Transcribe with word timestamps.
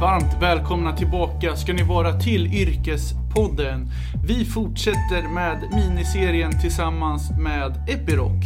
Varmt 0.00 0.42
välkomna 0.42 0.96
tillbaka 0.96 1.56
ska 1.56 1.72
ni 1.72 1.82
vara 1.82 2.12
till 2.12 2.54
Yrkespodden. 2.54 3.90
Vi 4.26 4.44
fortsätter 4.44 5.34
med 5.34 5.62
miniserien 5.74 6.60
tillsammans 6.60 7.30
med 7.38 7.88
Epiroc. 7.88 8.44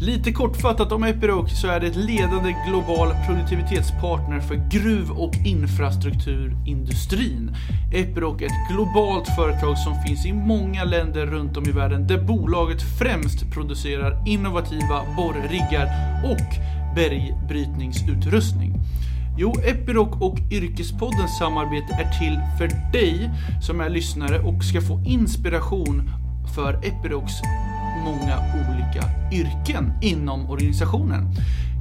Lite 0.00 0.32
kortfattat 0.32 0.92
om 0.92 1.04
Epiroc 1.04 1.60
så 1.60 1.68
är 1.68 1.80
det 1.80 1.86
ett 1.86 1.96
ledande 1.96 2.54
global 2.68 3.08
produktivitetspartner 3.26 4.40
för 4.40 4.70
gruv 4.70 5.10
och 5.10 5.34
infrastrukturindustrin. 5.46 7.56
Epiroc 7.94 8.42
är 8.42 8.46
ett 8.46 8.68
globalt 8.70 9.28
företag 9.36 9.78
som 9.78 10.02
finns 10.06 10.26
i 10.26 10.32
många 10.32 10.84
länder 10.84 11.26
runt 11.26 11.56
om 11.56 11.68
i 11.68 11.72
världen 11.72 12.06
där 12.06 12.22
bolaget 12.22 12.82
främst 12.98 13.50
producerar 13.50 14.28
innovativa 14.28 15.02
borrriggar 15.16 15.88
och 16.24 16.54
bergbrytningsutrustning. 16.94 18.74
Jo, 19.40 19.54
Epiroc 19.64 20.08
och 20.20 20.38
Yrkespoddens 20.50 21.38
samarbete 21.38 21.92
är 21.92 22.18
till 22.18 22.40
för 22.58 22.92
dig 22.92 23.30
som 23.62 23.80
är 23.80 23.88
lyssnare 23.88 24.38
och 24.38 24.64
ska 24.64 24.80
få 24.80 25.02
inspiration 25.06 26.10
för 26.54 26.74
Epirocs 26.74 27.32
många 28.04 28.38
olika 28.38 29.04
yrken 29.32 29.92
inom 30.02 30.50
organisationen. 30.50 31.34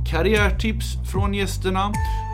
Karriärtips 0.08 0.98
från 1.12 1.34
gästerna, 1.34 1.92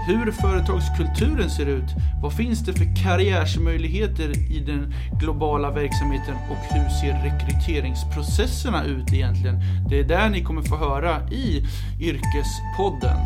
hur 0.08 0.32
företagskulturen 0.32 1.50
ser 1.50 1.66
ut, 1.66 1.90
vad 2.22 2.34
finns 2.34 2.60
det 2.60 2.74
för 2.74 3.04
karriärsmöjligheter 3.04 4.52
i 4.52 4.60
den 4.60 4.94
globala 5.20 5.72
verksamheten 5.72 6.36
och 6.50 6.76
hur 6.76 6.90
ser 6.90 7.24
rekryteringsprocesserna 7.24 8.84
ut 8.84 9.14
egentligen? 9.14 9.60
Det 9.90 10.00
är 10.00 10.04
där 10.04 10.30
ni 10.30 10.44
kommer 10.44 10.62
få 10.62 10.78
höra 10.78 11.30
i 11.30 11.68
Yrkespodden. 12.00 13.18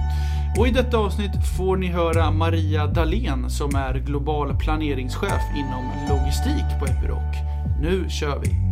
Och 0.58 0.68
i 0.68 0.72
detta 0.72 0.98
avsnitt 0.98 1.48
får 1.58 1.78
ni 1.78 1.88
höra 1.88 2.32
Maria 2.32 2.88
Dahlén 2.88 3.50
som 3.50 3.76
är 3.76 3.94
global 3.94 4.58
planeringschef 4.58 5.42
inom 5.56 5.92
logistik 6.10 6.80
på 6.80 6.86
Epiroc. 6.86 7.36
Nu 7.82 8.10
kör 8.10 8.40
vi! 8.40 8.67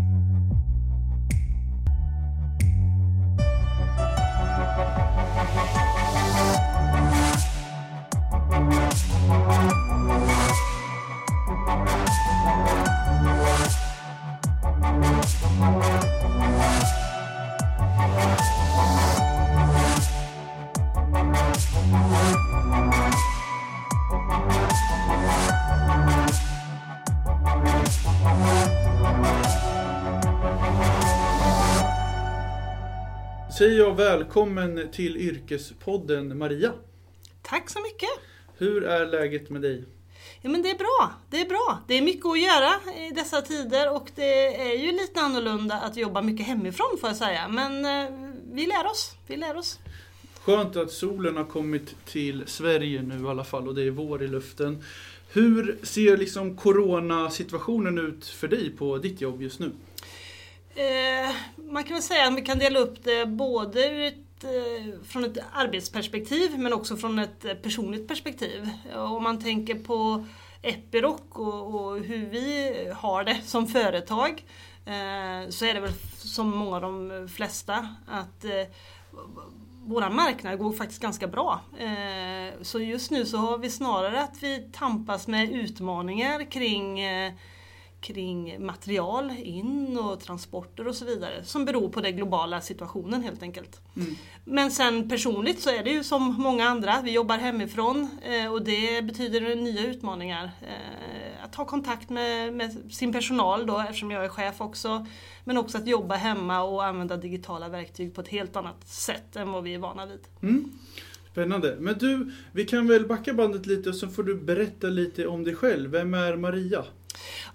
Säger 33.57 33.77
jag 33.77 33.95
välkommen 33.95 34.89
till 34.91 35.17
Yrkespodden 35.17 36.37
Maria. 36.37 36.73
Tack 37.41 37.69
så 37.69 37.79
mycket. 37.79 38.09
Hur 38.57 38.83
är 38.83 39.05
läget 39.05 39.49
med 39.49 39.61
dig? 39.61 39.83
Ja 40.41 40.49
men 40.49 40.61
det 40.61 40.69
är 40.69 40.77
bra, 40.77 41.11
det 41.29 41.41
är 41.41 41.45
bra. 41.45 41.79
Det 41.87 41.93
är 41.93 42.01
mycket 42.01 42.25
att 42.25 42.41
göra 42.41 42.99
i 43.07 43.09
dessa 43.09 43.41
tider 43.41 43.95
och 43.95 44.11
det 44.15 44.55
är 44.71 44.77
ju 44.77 44.91
lite 44.91 45.21
annorlunda 45.21 45.75
att 45.75 45.97
jobba 45.97 46.21
mycket 46.21 46.45
hemifrån 46.45 46.97
får 46.99 47.09
jag 47.09 47.17
säga. 47.17 47.47
Men 47.47 47.85
eh, 47.85 48.11
vi 48.51 48.65
lär 48.65 48.85
oss, 48.85 49.11
vi 49.27 49.37
lär 49.37 49.57
oss. 49.57 49.79
Skönt 50.41 50.75
att 50.75 50.91
solen 50.91 51.37
har 51.37 51.45
kommit 51.45 51.95
till 52.05 52.43
Sverige 52.47 53.01
nu 53.01 53.25
i 53.25 53.27
alla 53.27 53.43
fall 53.43 53.67
och 53.67 53.75
det 53.75 53.83
är 53.83 53.91
vår 53.91 54.23
i 54.23 54.27
luften. 54.27 54.83
Hur 55.33 55.79
ser 55.83 56.17
liksom 56.17 56.57
coronasituationen 56.57 57.97
ut 57.97 58.25
för 58.25 58.47
dig 58.47 58.69
på 58.77 58.97
ditt 58.97 59.21
jobb 59.21 59.41
just 59.41 59.59
nu? 59.59 59.71
Eh, 60.75 61.35
man 61.55 61.83
kan 61.83 61.93
väl 61.93 62.03
säga 62.03 62.27
att 62.27 62.37
vi 62.37 62.41
kan 62.41 62.59
dela 62.59 62.79
upp 62.79 63.03
det 63.03 63.25
både 63.25 63.85
ett, 63.85 64.43
eh, 64.43 65.03
från 65.07 65.23
ett 65.25 65.37
arbetsperspektiv 65.53 66.59
men 66.59 66.73
också 66.73 66.97
från 66.97 67.19
ett 67.19 67.45
eh, 67.45 67.53
personligt 67.53 68.07
perspektiv. 68.07 68.69
Om 68.95 69.23
man 69.23 69.41
tänker 69.41 69.75
på 69.75 70.25
Epiroc 70.61 71.21
och, 71.29 71.75
och 71.75 71.99
hur 71.99 72.25
vi 72.25 72.73
har 72.95 73.23
det 73.23 73.41
som 73.45 73.67
företag 73.67 74.45
eh, 74.85 75.49
så 75.49 75.65
är 75.65 75.73
det 75.73 75.79
väl 75.79 75.93
som 76.17 76.57
många 76.57 76.75
av 76.75 76.81
de 76.81 77.29
flesta 77.35 77.95
att 78.07 78.45
eh, 78.45 78.67
vår 79.85 80.09
marknad 80.09 80.59
går 80.59 80.71
faktiskt 80.73 81.01
ganska 81.01 81.27
bra. 81.27 81.59
Eh, 81.79 82.61
så 82.61 82.79
just 82.79 83.11
nu 83.11 83.25
så 83.25 83.37
har 83.37 83.57
vi 83.57 83.69
snarare 83.69 84.21
att 84.21 84.43
vi 84.43 84.69
tampas 84.73 85.27
med 85.27 85.51
utmaningar 85.51 86.51
kring 86.51 86.99
kring 88.05 88.65
material 88.65 89.31
in 89.43 89.97
och 89.97 90.19
transporter 90.19 90.87
och 90.87 90.95
så 90.95 91.05
vidare 91.05 91.43
som 91.43 91.65
beror 91.65 91.89
på 91.89 92.01
den 92.01 92.15
globala 92.15 92.61
situationen 92.61 93.23
helt 93.23 93.43
enkelt. 93.43 93.81
Mm. 93.95 94.15
Men 94.43 94.71
sen 94.71 95.09
personligt 95.09 95.61
så 95.61 95.69
är 95.69 95.83
det 95.83 95.89
ju 95.89 96.03
som 96.03 96.35
många 96.37 96.69
andra, 96.69 97.01
vi 97.03 97.11
jobbar 97.11 97.37
hemifrån 97.37 98.09
eh, 98.23 98.51
och 98.51 98.61
det 98.61 99.05
betyder 99.05 99.55
nya 99.55 99.85
utmaningar. 99.85 100.51
Eh, 100.61 101.43
att 101.43 101.55
ha 101.55 101.65
kontakt 101.65 102.09
med, 102.09 102.53
med, 102.53 102.93
sin 102.93 103.13
personal 103.13 103.65
då 103.65 103.79
eftersom 103.79 104.11
jag 104.11 104.25
är 104.25 104.29
chef 104.29 104.61
också. 104.61 105.05
Men 105.43 105.57
också 105.57 105.77
att 105.77 105.87
jobba 105.87 106.15
hemma 106.15 106.61
och 106.61 106.85
använda 106.85 107.17
digitala 107.17 107.69
verktyg 107.69 108.15
på 108.15 108.21
ett 108.21 108.27
helt 108.27 108.55
annat 108.55 108.87
sätt 108.87 109.35
än 109.35 109.51
vad 109.51 109.63
vi 109.63 109.73
är 109.73 109.79
vana 109.79 110.05
vid. 110.05 110.19
Mm. 110.41 110.71
Spännande. 111.31 111.77
Men 111.79 111.97
du, 111.97 112.31
vi 112.51 112.65
kan 112.65 112.87
väl 112.87 113.07
backa 113.07 113.33
bandet 113.33 113.65
lite 113.65 113.89
och 113.89 113.95
så 113.95 114.07
får 114.07 114.23
du 114.23 114.35
berätta 114.35 114.87
lite 114.87 115.27
om 115.27 115.43
dig 115.43 115.55
själv. 115.55 115.91
Vem 115.91 116.13
är 116.13 116.35
Maria? 116.35 116.85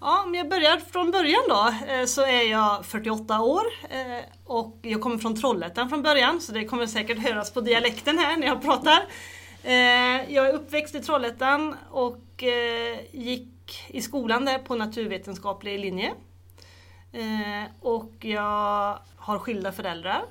Ja, 0.00 0.22
om 0.26 0.34
jag 0.34 0.48
börjar 0.48 0.76
från 0.76 1.10
början 1.10 1.42
då 1.48 1.74
eh, 1.88 2.04
så 2.06 2.22
är 2.22 2.50
jag 2.50 2.86
48 2.86 3.40
år 3.40 3.62
eh, 3.90 4.24
och 4.44 4.78
jag 4.82 5.00
kommer 5.00 5.18
från 5.18 5.36
Trollhättan 5.36 5.88
från 5.88 6.02
början 6.02 6.40
så 6.40 6.52
det 6.52 6.64
kommer 6.64 6.86
säkert 6.86 7.18
höras 7.18 7.52
på 7.52 7.60
dialekten 7.60 8.18
här 8.18 8.36
när 8.36 8.46
jag 8.46 8.62
pratar. 8.62 9.06
Eh, 9.62 10.32
jag 10.34 10.48
är 10.48 10.52
uppväxt 10.52 10.94
i 10.94 11.00
Trollhättan 11.00 11.76
och 11.90 12.18
gick 13.10 13.84
i 13.88 14.02
skolan 14.02 14.44
där 14.44 14.58
på 14.58 14.74
naturvetenskaplig 14.74 15.80
linje. 15.80 16.14
Och 17.80 18.12
jag 18.20 18.98
har 19.16 19.38
skilda 19.38 19.72
föräldrar. 19.72 20.22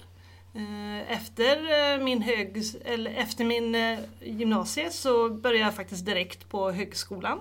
Efter 1.08 2.00
min, 2.00 2.22
hög, 2.22 2.64
eller 2.86 3.12
efter 3.12 3.46
min 3.46 3.98
gymnasie 4.22 4.92
så 4.92 5.30
började 5.30 5.66
jag 5.66 5.76
faktiskt 5.76 6.06
direkt 6.06 6.50
på 6.50 6.72
högskolan. 6.72 7.40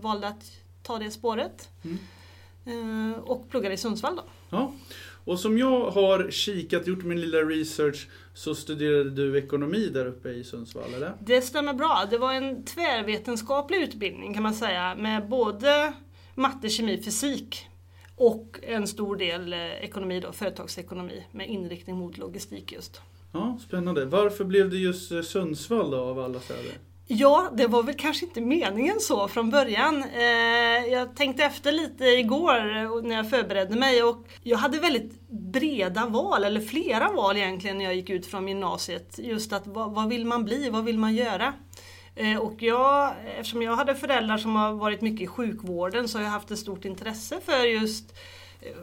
Valde 0.00 0.28
att 0.28 0.44
ta 0.88 0.98
det 0.98 1.10
spåret. 1.10 1.68
Mm. 1.84 1.98
Eh, 2.64 3.18
och 3.18 3.50
pluggade 3.50 3.74
i 3.74 3.78
Sundsvall 3.78 4.16
då. 4.16 4.22
Ja. 4.50 4.74
Och 5.24 5.40
som 5.40 5.58
jag 5.58 5.90
har 5.90 6.30
kikat, 6.30 6.86
gjort 6.86 7.04
min 7.04 7.20
lilla 7.20 7.38
research, 7.38 8.08
så 8.34 8.54
studerade 8.54 9.10
du 9.10 9.38
ekonomi 9.38 9.88
där 9.88 10.06
uppe 10.06 10.28
i 10.28 10.44
Sundsvall, 10.44 10.94
eller? 10.94 11.12
Det 11.20 11.42
stämmer 11.42 11.74
bra. 11.74 12.06
Det 12.10 12.18
var 12.18 12.32
en 12.32 12.64
tvärvetenskaplig 12.64 13.78
utbildning 13.78 14.34
kan 14.34 14.42
man 14.42 14.54
säga, 14.54 14.94
med 14.94 15.28
både 15.28 15.92
matte, 16.34 16.68
kemi, 16.68 17.02
fysik 17.02 17.66
och 18.16 18.60
en 18.62 18.86
stor 18.86 19.16
del 19.16 19.52
eh, 19.52 19.58
ekonomi 19.58 20.20
då, 20.20 20.32
företagsekonomi 20.32 21.26
med 21.32 21.48
inriktning 21.48 21.96
mot 21.96 22.18
logistik 22.18 22.72
just. 22.72 23.00
Ja, 23.32 23.58
Spännande. 23.66 24.04
Varför 24.04 24.44
blev 24.44 24.70
det 24.70 24.76
just 24.76 25.12
eh, 25.12 25.22
Sundsvall 25.22 25.90
då 25.90 25.98
av 25.98 26.18
alla 26.18 26.40
städer? 26.40 26.72
Ja, 27.10 27.50
det 27.56 27.66
var 27.66 27.82
väl 27.82 27.94
kanske 27.94 28.26
inte 28.26 28.40
meningen 28.40 29.00
så 29.00 29.28
från 29.28 29.50
början. 29.50 30.04
Eh, 30.14 30.92
jag 30.92 31.16
tänkte 31.16 31.44
efter 31.44 31.72
lite 31.72 32.04
igår 32.04 32.76
eh, 32.76 33.02
när 33.02 33.16
jag 33.16 33.30
förberedde 33.30 33.76
mig 33.76 34.02
och 34.02 34.28
jag 34.42 34.58
hade 34.58 34.78
väldigt 34.78 35.28
breda 35.30 36.06
val, 36.06 36.44
eller 36.44 36.60
flera 36.60 37.12
val 37.12 37.36
egentligen 37.36 37.78
när 37.78 37.84
jag 37.84 37.94
gick 37.94 38.10
ut 38.10 38.26
från 38.26 38.48
gymnasiet. 38.48 39.18
Just 39.18 39.52
att 39.52 39.66
vad, 39.66 40.08
vill 40.08 40.26
man 40.26 40.44
bli, 40.44 40.70
vad 40.70 40.84
vill 40.84 40.98
man 40.98 41.14
göra? 41.14 41.54
Eh, 42.14 42.36
och 42.36 42.62
jag, 42.62 43.14
eftersom 43.38 43.62
jag 43.62 43.76
hade 43.76 43.94
föräldrar 43.94 44.38
som 44.38 44.56
har 44.56 44.72
varit 44.72 45.00
mycket 45.00 45.20
i 45.20 45.26
sjukvården 45.26 46.08
så 46.08 46.18
har 46.18 46.24
jag 46.24 46.30
haft 46.30 46.50
ett 46.50 46.58
stort 46.58 46.84
intresse 46.84 47.40
för 47.44 47.64
just 47.64 48.14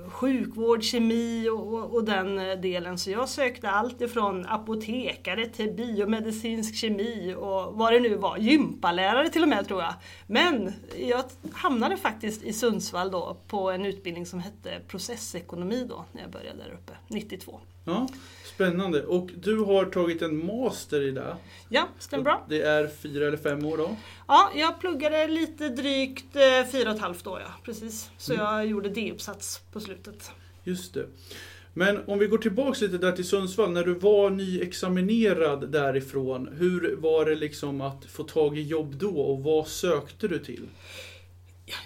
sjukvård, 0.08 0.84
kemi 0.84 1.50
och, 1.50 1.96
och, 1.96 2.04
den 2.04 2.40
eh, 2.40 2.60
delen. 2.60 2.98
Så 2.98 3.12
jag 3.12 3.30
sökte 3.30 3.70
allt 3.70 4.02
ifrån 4.02 4.46
apotekare 4.46 5.46
till 5.46 5.74
biomedicinsk 5.74 6.76
kemi 6.76 7.36
och 7.38 7.74
vad 7.74 7.94
det 7.94 8.00
nu 8.00 8.16
var, 8.16 8.38
gympalärare 8.38 9.30
till 9.30 9.44
och 9.44 9.50
med 9.50 9.68
tror 9.68 9.82
jag. 9.82 9.94
Men 10.28 10.74
jag 10.98 11.24
hamnade 11.54 11.98
faktiskt 11.98 12.44
i 12.44 12.54
Sundsvall 12.54 13.12
då 13.12 13.38
på 13.48 13.72
en 13.72 13.86
utbildning 13.86 14.26
som 14.26 14.40
hette 14.40 14.80
processekonomi 14.88 15.86
då 15.90 16.06
när 16.12 16.22
jag 16.22 16.32
började 16.32 16.58
där 16.58 16.74
uppe, 16.74 16.94
92. 17.08 17.60
Ja, 17.86 18.08
Spännande. 18.56 19.04
Och 19.04 19.30
du 19.36 19.58
har 19.58 19.86
tagit 19.86 20.22
en 20.22 20.46
master 20.46 21.02
i 21.02 21.12
det. 21.12 21.38
Ja, 21.70 21.88
stämmer 22.00 22.24
bra. 22.24 22.46
Det 22.50 22.62
är 22.62 22.88
fyra 22.88 23.28
eller 23.28 23.38
fem 23.38 23.66
år 23.66 23.78
då? 23.78 23.96
Ja, 24.28 24.52
jag 24.56 24.80
pluggade 24.80 25.28
lite 25.28 25.70
drygt 25.70 26.36
eh, 26.36 26.72
fyra 26.72 26.90
och 26.90 26.96
ett 26.96 27.02
halvt 27.02 27.28
år, 27.28 27.40
ja. 27.40 27.54
Precis. 27.64 28.10
Så 28.18 28.34
mm. 28.34 28.46
jag 28.46 28.66
gjorde 28.66 28.90
D-uppsats 28.90 29.62
på 29.72 29.80
slutet. 29.80 30.32
Just 30.64 30.94
det. 30.94 31.06
Men 31.74 32.00
om 32.08 32.20
vi 32.20 32.28
går 32.28 32.38
tillbaks 32.38 32.82
lite 32.82 32.98
där 32.98 33.12
till 33.12 33.28
Sundsvall, 33.28 33.72
när 33.72 33.84
du 33.84 33.94
var 33.94 34.30
nyexaminerad 34.30 35.72
därifrån, 35.72 36.50
hur 36.58 36.96
var 36.96 37.26
det 37.26 37.36
liksom 37.36 37.82
att 37.82 38.06
få 38.06 38.24
tag 38.24 38.58
i 38.58 38.62
jobb 38.62 38.96
då 38.96 39.20
och 39.20 39.44
vad 39.44 39.68
sökte 39.68 40.28
du 40.28 40.40
till? 40.40 40.70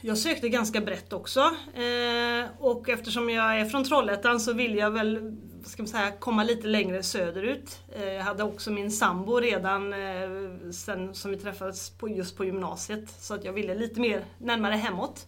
Jag 0.01 0.17
sökte 0.17 0.49
ganska 0.49 0.81
brett 0.81 1.13
också 1.13 1.39
eh, 1.73 2.49
och 2.59 2.89
eftersom 2.89 3.29
jag 3.29 3.59
är 3.59 3.65
från 3.65 3.83
Trollhättan 3.83 4.39
så 4.39 4.53
ville 4.53 4.77
jag 4.77 4.91
väl 4.91 5.37
ska 5.63 5.83
man 5.83 5.87
säga, 5.87 6.11
komma 6.11 6.43
lite 6.43 6.67
längre 6.67 7.03
söderut. 7.03 7.79
Eh, 7.95 8.13
jag 8.13 8.23
hade 8.23 8.43
också 8.43 8.71
min 8.71 8.91
sambo 8.91 9.39
redan 9.39 9.93
eh, 9.93 10.29
sen 10.71 11.15
som 11.15 11.31
vi 11.31 11.37
träffades 11.37 11.89
på, 11.89 12.09
just 12.09 12.37
på 12.37 12.45
gymnasiet 12.45 13.09
så 13.19 13.33
att 13.33 13.43
jag 13.43 13.53
ville 13.53 13.75
lite 13.75 13.99
mer 13.99 14.25
närmare 14.37 14.75
hemåt. 14.75 15.27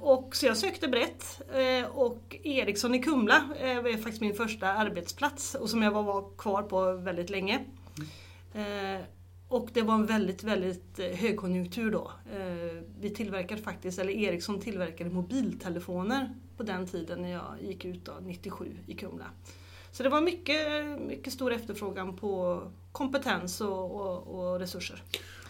Och 0.00 0.36
så 0.36 0.46
jag 0.46 0.56
sökte 0.56 0.88
brett 0.88 1.42
och 1.92 2.36
Ericsson 2.42 2.94
i 2.94 3.02
Kumla 3.02 3.42
var 3.58 3.96
faktiskt 3.96 4.20
min 4.20 4.34
första 4.34 4.68
arbetsplats 4.68 5.54
och 5.54 5.70
som 5.70 5.82
jag 5.82 5.90
var 5.90 6.36
kvar 6.38 6.62
på 6.62 6.92
väldigt 6.92 7.30
länge. 7.30 7.64
Mm. 8.54 9.02
Och 9.52 9.68
det 9.72 9.82
var 9.82 9.94
en 9.94 10.06
väldigt, 10.06 10.44
väldigt 10.44 10.98
eh, 10.98 11.06
högkonjunktur 11.06 11.90
då. 11.90 12.12
Eh, 12.32 12.82
vi 13.00 13.10
tillverkade 13.10 13.62
faktiskt, 13.62 13.98
eller 13.98 14.12
Ericsson 14.12 14.60
tillverkade 14.60 15.10
mobiltelefoner 15.10 16.34
på 16.56 16.62
den 16.62 16.86
tiden 16.86 17.22
när 17.22 17.32
jag 17.32 17.44
gick 17.60 17.84
ut 17.84 18.04
då, 18.04 18.12
97 18.22 18.76
i 18.86 18.94
Kumla. 18.94 19.24
Så 19.92 20.02
det 20.02 20.08
var 20.08 20.20
mycket, 20.20 20.58
mycket 21.00 21.32
stor 21.32 21.52
efterfrågan 21.52 22.16
på 22.16 22.62
kompetens 22.92 23.60
och, 23.60 23.90
och, 23.90 24.26
och 24.26 24.60
resurser. 24.60 25.02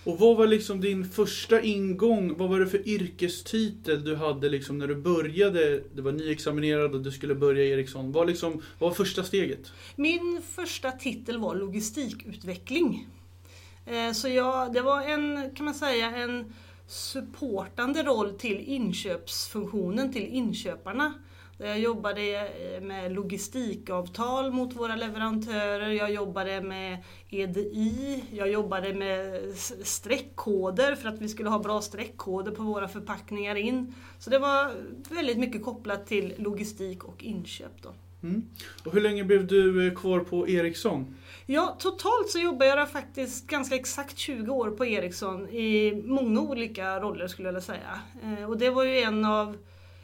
Och 0.05 0.19
vad 0.19 0.37
var 0.37 0.47
liksom 0.47 0.81
din 0.81 1.05
första 1.05 1.61
ingång, 1.61 2.37
vad 2.37 2.49
var 2.49 2.61
det 2.61 2.67
för 2.67 2.89
yrkestitel 2.89 4.05
du 4.05 4.17
hade 4.17 4.49
liksom 4.49 4.79
när 4.79 4.87
du 4.87 4.95
började, 4.95 5.83
du 5.95 6.03
var 6.03 6.13
nyexaminerad 6.13 6.95
och 6.95 7.03
du 7.03 7.11
skulle 7.11 7.35
börja 7.35 7.65
Ericsson. 7.65 8.13
Vad, 8.13 8.27
liksom, 8.27 8.63
vad 8.79 8.91
var 8.91 8.95
första 8.95 9.25
steget? 9.25 9.73
Min 9.97 10.43
första 10.55 10.91
titel 10.91 11.39
var 11.39 11.55
logistikutveckling. 11.55 13.09
Eh, 13.87 14.13
så 14.13 14.29
jag, 14.29 14.73
det 14.73 14.81
var 14.81 15.03
en, 15.03 15.51
kan 15.55 15.65
man 15.65 15.75
säga, 15.75 16.17
en 16.17 16.53
supportande 16.87 18.03
roll 18.03 18.33
till 18.39 18.61
inköpsfunktionen, 18.61 20.13
till 20.13 20.27
inköparna. 20.27 21.15
Eh, 21.59 21.69
jag 21.69 21.79
jobbade 21.79 22.21
eh, 22.21 22.81
med 22.83 23.13
logistikavtal 23.13 24.51
mot 24.51 24.77
våra 24.77 24.97
leverantörer, 24.97 25.91
jag 25.91 26.13
jobbade 26.13 26.61
med 26.61 26.99
EDI, 27.31 28.25
jag 28.33 28.51
jobbade 28.51 28.95
med 28.95 29.43
streckkoder 29.83 30.95
för 30.95 31.09
att 31.09 31.21
vi 31.21 31.29
skulle 31.29 31.49
ha 31.49 31.59
bra 31.59 31.81
streckkoder 31.81 32.53
på 32.53 32.63
våra 32.63 32.89
förpackningar 32.89 33.55
in. 33.55 33.95
Så 34.19 34.31
det 34.31 34.39
var 34.39 34.73
väldigt 35.11 35.39
mycket 35.39 35.65
kopplat 35.65 36.07
till 36.07 36.35
logistik 36.39 37.05
och 37.05 37.25
inköp. 37.25 37.83
Då. 37.83 37.95
Mm. 38.23 38.43
Och 38.85 38.93
hur 38.93 39.01
länge 39.01 39.25
blev 39.25 39.47
du 39.47 39.95
kvar 39.97 40.21
på 40.21 40.49
Ericsson? 40.49 41.15
Ja, 41.47 41.77
totalt 41.79 42.31
så 42.31 42.39
jobbade 42.39 42.71
jag 42.71 42.91
faktiskt 42.91 43.47
ganska 43.47 43.75
exakt 43.75 44.19
20 44.19 44.53
år 44.53 44.71
på 44.71 44.87
Ericsson 44.87 45.49
i 45.49 46.03
många 46.05 46.41
olika 46.41 47.01
roller 47.01 47.29
skulle 47.29 47.49
jag 47.49 47.53
vilja 47.53 47.67
säga. 47.67 48.01
Eh, 48.23 48.51
och 48.51 48.59
det 48.59 48.71
var 48.71 48.85
ju 48.85 48.99
en 48.99 49.25
av 49.25 49.57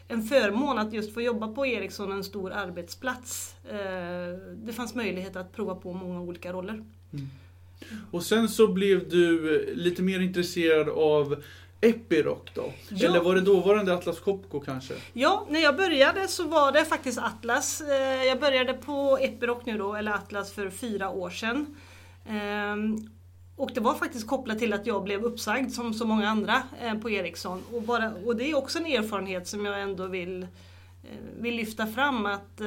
en 0.09 0.23
förmån 0.23 0.79
att 0.79 0.93
just 0.93 1.15
få 1.15 1.23
jobba 1.23 1.49
på 1.49 1.67
Ericsson, 1.67 2.13
en 2.13 2.25
stor 2.25 2.53
arbetsplats. 2.53 3.55
Eh, 3.71 4.39
det 4.57 4.73
fanns 4.73 4.95
möjlighet 4.95 5.37
att 5.37 5.53
prova 5.53 5.75
på 5.75 5.93
många 5.93 6.21
olika 6.21 6.53
roller. 6.53 6.75
Mm. 6.75 7.29
Och 8.11 8.23
sen 8.23 8.49
så 8.49 8.67
blev 8.67 9.09
du 9.09 9.57
eh, 9.57 9.75
lite 9.75 10.03
mer 10.03 10.21
intresserad 10.21 10.89
av 10.89 11.43
Epiroc 11.81 12.39
då? 12.55 12.73
Ja. 12.89 13.09
Eller 13.09 13.21
var 13.21 13.35
det 13.35 13.41
dåvarande 13.41 13.95
Atlas 13.95 14.21
Copco 14.21 14.61
kanske? 14.61 14.95
Ja, 15.13 15.47
när 15.51 15.61
jag 15.61 15.77
började 15.77 16.29
så 16.29 16.45
var 16.45 16.73
det 16.73 16.85
faktiskt 16.85 17.19
Atlas. 17.19 17.81
Eh, 17.81 18.25
jag 18.25 18.41
började 18.41 18.75
på 18.75 19.19
Epiroc 19.21 19.59
nu 19.65 19.79
då, 19.79 19.95
eller 19.95 20.13
Atlas 20.13 20.53
för 20.53 20.71
fyra 20.71 21.11
år 21.11 21.31
sedan. 21.31 21.77
Ehm, 22.29 23.11
och 23.57 23.71
det 23.75 23.81
var 23.81 23.95
faktiskt 23.95 24.27
kopplat 24.27 24.59
till 24.59 24.73
att 24.73 24.87
jag 24.87 25.05
blev 25.05 25.25
uppsagd 25.25 25.73
som 25.73 25.95
så 25.95 26.07
många 26.07 26.29
andra 26.29 26.63
eh, 26.81 26.95
på 26.95 27.11
Ericsson. 27.11 27.63
Och, 27.73 27.83
bara, 27.83 28.13
och 28.27 28.37
det 28.37 28.51
är 28.51 28.57
också 28.57 28.79
en 28.79 28.87
erfarenhet 28.87 29.49
som 29.49 29.67
jag 29.67 29.83
ändå 29.83 30.07
vill, 30.07 30.43
eh, 30.43 30.49
vill 31.39 31.55
lyfta 31.55 31.87
fram 31.87 32.27
att 32.27 32.61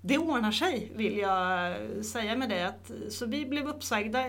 det 0.00 0.18
ordnar 0.18 0.52
sig, 0.52 0.92
vill 0.94 1.18
jag 1.18 1.76
säga 2.04 2.36
med 2.36 2.48
det. 2.48 2.74
så 3.10 3.26
vi 3.26 3.46
blev 3.46 3.68
uppsagda 3.68 4.24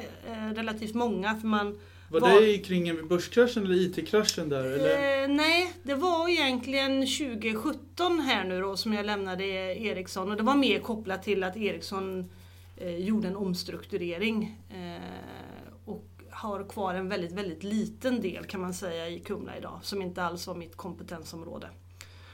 relativt 0.55 0.95
många 0.95 1.35
för 1.35 1.47
man 1.47 1.79
var, 2.11 2.19
var 2.19 2.41
det 2.41 2.57
kring 2.57 3.07
börskraschen 3.07 3.65
eller 3.65 3.75
IT-kraschen 3.75 4.49
där? 4.49 4.63
Eller? 4.63 5.23
Eh, 5.23 5.27
nej, 5.27 5.73
det 5.83 5.93
var 5.93 6.29
egentligen 6.29 7.07
2017 7.07 8.19
här 8.19 8.43
nu 8.43 8.61
då 8.61 8.77
som 8.77 8.93
jag 8.93 9.05
lämnade 9.05 9.43
Ericsson 9.45 10.31
och 10.31 10.37
det 10.37 10.43
var 10.43 10.55
mer 10.55 10.79
kopplat 10.79 11.23
till 11.23 11.43
att 11.43 11.57
Ericsson 11.57 12.31
eh, 12.77 12.97
gjorde 12.97 13.27
en 13.27 13.35
omstrukturering 13.35 14.57
eh, 14.69 15.73
och 15.85 16.07
har 16.29 16.63
kvar 16.63 16.93
en 16.93 17.09
väldigt, 17.09 17.31
väldigt 17.31 17.63
liten 17.63 18.21
del 18.21 18.45
kan 18.45 18.61
man 18.61 18.73
säga 18.73 19.09
i 19.09 19.19
Kumla 19.19 19.57
idag 19.57 19.79
som 19.81 20.01
inte 20.01 20.23
alls 20.23 20.47
var 20.47 20.55
mitt 20.55 20.77
kompetensområde. 20.77 21.67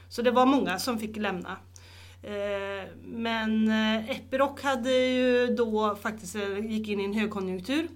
Så 0.08 0.22
det 0.22 0.30
var 0.30 0.46
många 0.46 0.78
som 0.78 0.98
fick 0.98 1.16
lämna. 1.16 1.56
Eh, 2.22 2.88
men 3.04 3.68
eh, 3.68 4.10
Epiroc 4.10 4.60
hade 4.62 4.92
ju 4.92 5.46
då 5.46 5.96
faktiskt 6.02 6.36
gick 6.62 6.88
in 6.88 7.00
i 7.00 7.04
en 7.04 7.14
högkonjunktur 7.14 7.88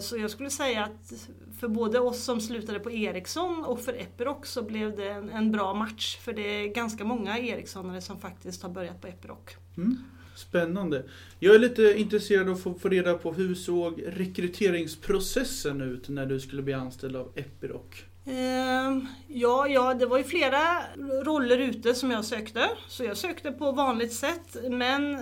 så 0.00 0.16
jag 0.16 0.30
skulle 0.30 0.50
säga 0.50 0.84
att 0.84 1.12
för 1.60 1.68
både 1.68 2.00
oss 2.00 2.24
som 2.24 2.40
slutade 2.40 2.80
på 2.80 2.90
Ericsson 2.90 3.64
och 3.64 3.80
för 3.80 3.92
Epiroc 3.92 4.46
så 4.46 4.62
blev 4.62 4.96
det 4.96 5.08
en, 5.08 5.30
en 5.30 5.52
bra 5.52 5.74
match. 5.74 6.18
För 6.18 6.32
det 6.32 6.42
är 6.42 6.66
ganska 6.74 7.04
många 7.04 7.38
Ericssonare 7.38 8.00
som 8.00 8.20
faktiskt 8.20 8.62
har 8.62 8.70
börjat 8.70 9.00
på 9.00 9.06
Epiroc. 9.06 9.38
Mm. 9.76 9.98
Spännande. 10.34 11.04
Jag 11.38 11.54
är 11.54 11.58
lite 11.58 11.94
intresserad 11.98 12.48
av 12.48 12.54
att 12.54 12.80
få, 12.80 12.88
reda 12.88 13.14
på 13.14 13.32
hur 13.32 13.54
såg 13.54 14.02
rekryteringsprocessen 14.06 15.80
ut 15.80 16.08
när 16.08 16.26
du 16.26 16.40
skulle 16.40 16.62
bli 16.62 16.72
anställd 16.72 17.16
av 17.16 17.32
Epiroc? 17.34 18.04
Uh, 18.26 19.04
ja, 19.28 19.68
ja, 19.68 19.94
det 19.94 20.06
var 20.06 20.18
ju 20.18 20.24
flera 20.24 20.82
roller 21.24 21.58
ute 21.58 21.94
som 21.94 22.10
jag 22.10 22.24
sökte. 22.24 22.70
Så 22.88 23.04
jag 23.04 23.16
sökte 23.16 23.52
på 23.52 23.72
vanligt 23.72 24.12
sätt 24.12 24.56
men 24.70 25.14
eh, 25.14 25.18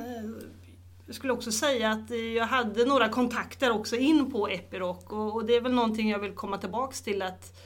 jag 1.10 1.14
skulle 1.14 1.32
också 1.32 1.52
säga 1.52 1.90
att 1.90 2.10
eh, 2.10 2.16
jag 2.16 2.46
hade 2.46 2.84
några 2.84 3.08
kontakter 3.08 3.70
också 3.70 3.96
in 3.96 4.30
på 4.30 4.48
Epiroc 4.48 5.04
och, 5.06 5.44
det 5.44 5.56
är 5.56 5.60
väl 5.60 5.72
någonting 5.72 6.10
jag 6.10 6.18
vill 6.18 6.34
komma 6.34 6.58
tillbaks 6.58 7.02
till 7.02 7.22
att 7.22 7.60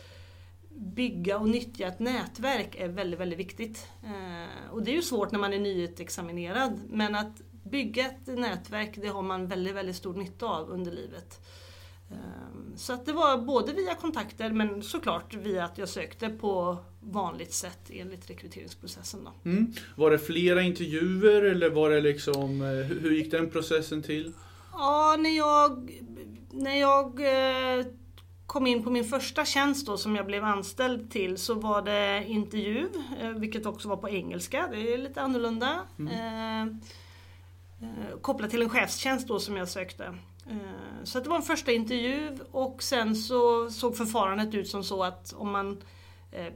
bygga 0.70 1.38
och 1.38 1.48
nyttja 1.48 1.86
ett 1.86 1.98
nätverk 1.98 2.76
är 2.76 2.88
väldigt, 2.88 3.20
väldigt 3.20 3.38
viktigt. 3.38 3.88
Eh, 4.04 4.72
och 4.72 4.82
det 4.82 4.90
är 4.90 4.94
ju 4.94 5.02
svårt 5.02 5.32
när 5.32 5.38
man 5.38 5.52
är 5.52 5.58
nyutexaminerad 5.58 6.80
men 6.88 7.14
att 7.14 7.40
bygga 7.64 8.06
ett 8.06 8.26
nätverk 8.26 8.96
det 8.96 9.08
har 9.08 9.22
man 9.22 9.46
väldigt, 9.46 9.74
väldigt 9.74 9.96
stor 9.96 10.14
nytta 10.14 10.46
av 10.46 10.70
under 10.70 10.92
livet. 10.92 11.46
Ehm, 12.14 12.76
så 12.76 12.92
att 12.92 13.06
det 13.06 13.12
var 13.12 13.38
både 13.38 13.72
via 13.72 13.94
kontakter 13.94 14.50
men 14.50 14.82
såklart 14.82 15.34
via 15.34 15.64
att 15.64 15.78
jag 15.78 15.88
sökte 15.88 16.28
på 16.28 16.78
vanligt 17.00 17.52
sätt 17.52 17.90
enligt 17.90 18.30
rekryteringsprocessen. 18.30 19.24
Då. 19.24 19.50
Mm. 19.50 19.72
Var 19.96 20.10
det 20.10 20.18
flera 20.18 20.62
intervjuer 20.62 21.42
eller 21.42 21.70
var 21.70 21.90
det 21.90 22.00
liksom, 22.00 22.62
eh, 22.62 22.68
hur 22.68 23.10
gick 23.10 23.30
den 23.30 23.50
processen 23.50 24.02
till? 24.02 24.32
Ja, 24.72 25.16
när 25.18 25.36
jag, 25.36 25.90
när 26.50 26.80
jag 26.80 27.20
eh, 27.20 27.86
kom 28.46 28.66
in 28.66 28.82
på 28.82 28.90
min 28.90 29.04
första 29.04 29.44
tjänst 29.44 29.86
då 29.86 29.96
som 29.96 30.16
jag 30.16 30.26
blev 30.26 30.44
anställd 30.44 31.10
till 31.10 31.38
så 31.38 31.54
var 31.54 31.82
det 31.82 32.24
intervju, 32.26 32.88
eh, 33.20 33.30
vilket 33.30 33.66
också 33.66 33.88
var 33.88 33.96
på 33.96 34.08
engelska, 34.08 34.68
det 34.72 34.94
är 34.94 34.98
lite 34.98 35.20
annorlunda. 35.20 35.80
Mm. 35.98 36.80
Kopplat 38.20 38.50
till 38.50 38.62
en 38.62 38.68
chefstjänst 38.68 39.28
då 39.28 39.38
som 39.38 39.56
jag 39.56 39.68
sökte. 39.68 40.14
Eh, 40.46 41.04
så 41.04 41.20
det 41.20 41.28
var 41.28 41.36
en 41.36 41.42
första 41.42 41.72
intervju 41.72 42.38
och 42.50 42.82
sen 42.82 43.16
så 43.16 43.70
såg 43.70 43.96
förfarandet 43.96 44.54
ut 44.54 44.68
som 44.68 44.84
så 44.84 45.04
att 45.04 45.32
om 45.32 45.50
man 45.50 45.82
eh, 46.32 46.52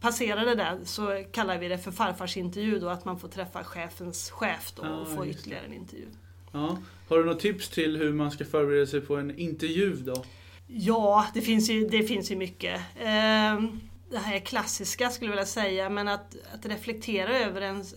passerade 0.00 0.54
det 0.54 0.78
så 0.84 1.24
kallar 1.32 1.58
vi 1.58 1.68
det 1.68 1.78
för 1.78 1.90
farfarsintervju 1.90 2.78
då, 2.78 2.88
att 2.88 3.04
man 3.04 3.18
får 3.18 3.28
träffa 3.28 3.64
chefens 3.64 4.30
chef 4.30 4.72
då 4.76 4.82
och 4.82 5.08
få 5.08 5.26
ytterligare 5.26 5.64
en 5.64 5.72
intervju. 5.72 6.06
Ja. 6.52 6.78
Har 7.08 7.18
du 7.18 7.24
något 7.24 7.40
tips 7.40 7.68
till 7.68 7.96
hur 7.96 8.12
man 8.12 8.30
ska 8.30 8.44
förbereda 8.44 8.86
sig 8.86 9.00
på 9.00 9.16
en 9.16 9.38
intervju 9.38 9.96
då? 9.96 10.24
Ja, 10.66 11.26
det 11.34 11.40
finns 11.40 11.70
ju, 11.70 11.88
det 11.88 12.02
finns 12.02 12.30
ju 12.30 12.36
mycket. 12.36 12.80
Ehm, 13.00 13.80
det 14.10 14.18
här 14.18 14.36
är 14.36 14.40
klassiska 14.40 15.10
skulle 15.10 15.30
jag 15.30 15.36
vilja 15.36 15.46
säga, 15.46 15.88
men 15.88 16.08
att, 16.08 16.36
att 16.54 16.66
reflektera 16.66 17.38
över 17.38 17.60
ens 17.60 17.94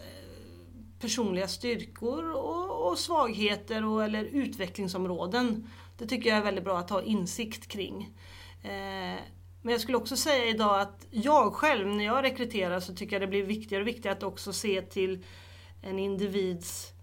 personliga 0.99 1.47
styrkor 1.47 2.31
och, 2.31 2.91
och 2.91 2.99
svagheter 2.99 3.85
och, 3.85 4.03
eller 4.03 4.23
utvecklingsområden. 4.23 5.67
Det 5.97 6.05
tycker 6.05 6.29
jag 6.29 6.37
är 6.39 6.43
väldigt 6.43 6.63
bra 6.63 6.79
att 6.79 6.89
ha 6.89 7.01
insikt 7.01 7.67
kring. 7.67 8.13
Eh, 8.63 9.21
men 9.61 9.71
jag 9.71 9.81
skulle 9.81 9.97
också 9.97 10.17
säga 10.17 10.45
idag 10.45 10.81
att 10.81 11.07
jag 11.11 11.53
själv, 11.53 11.87
när 11.87 12.05
jag 12.05 12.23
rekryterar, 12.23 12.79
så 12.79 12.95
tycker 12.95 13.15
jag 13.15 13.21
det 13.21 13.27
blir 13.27 13.43
viktigare 13.43 13.83
och 13.83 13.87
viktigare 13.87 14.17
att 14.17 14.23
också 14.23 14.53
se 14.53 14.81
till 14.81 15.23
en 15.81 15.99
individs 15.99 16.93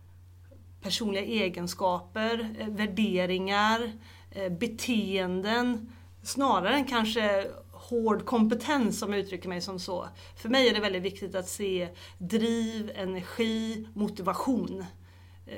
personliga 0.82 1.22
egenskaper, 1.24 2.56
eh, 2.58 2.68
värderingar, 2.68 3.92
eh, 4.30 4.52
beteenden, 4.52 5.92
snarare 6.22 6.74
än 6.74 6.84
kanske 6.84 7.46
hård 7.90 8.24
kompetens 8.24 9.02
om 9.02 9.12
jag 9.12 9.20
uttrycker 9.20 9.48
mig 9.48 9.60
som 9.60 9.78
så. 9.78 10.08
För 10.36 10.48
mig 10.48 10.68
är 10.68 10.74
det 10.74 10.80
väldigt 10.80 11.02
viktigt 11.02 11.34
att 11.34 11.48
se 11.48 11.88
driv, 12.18 12.90
energi, 12.94 13.86
motivation. 13.94 14.84
Eh, 15.46 15.56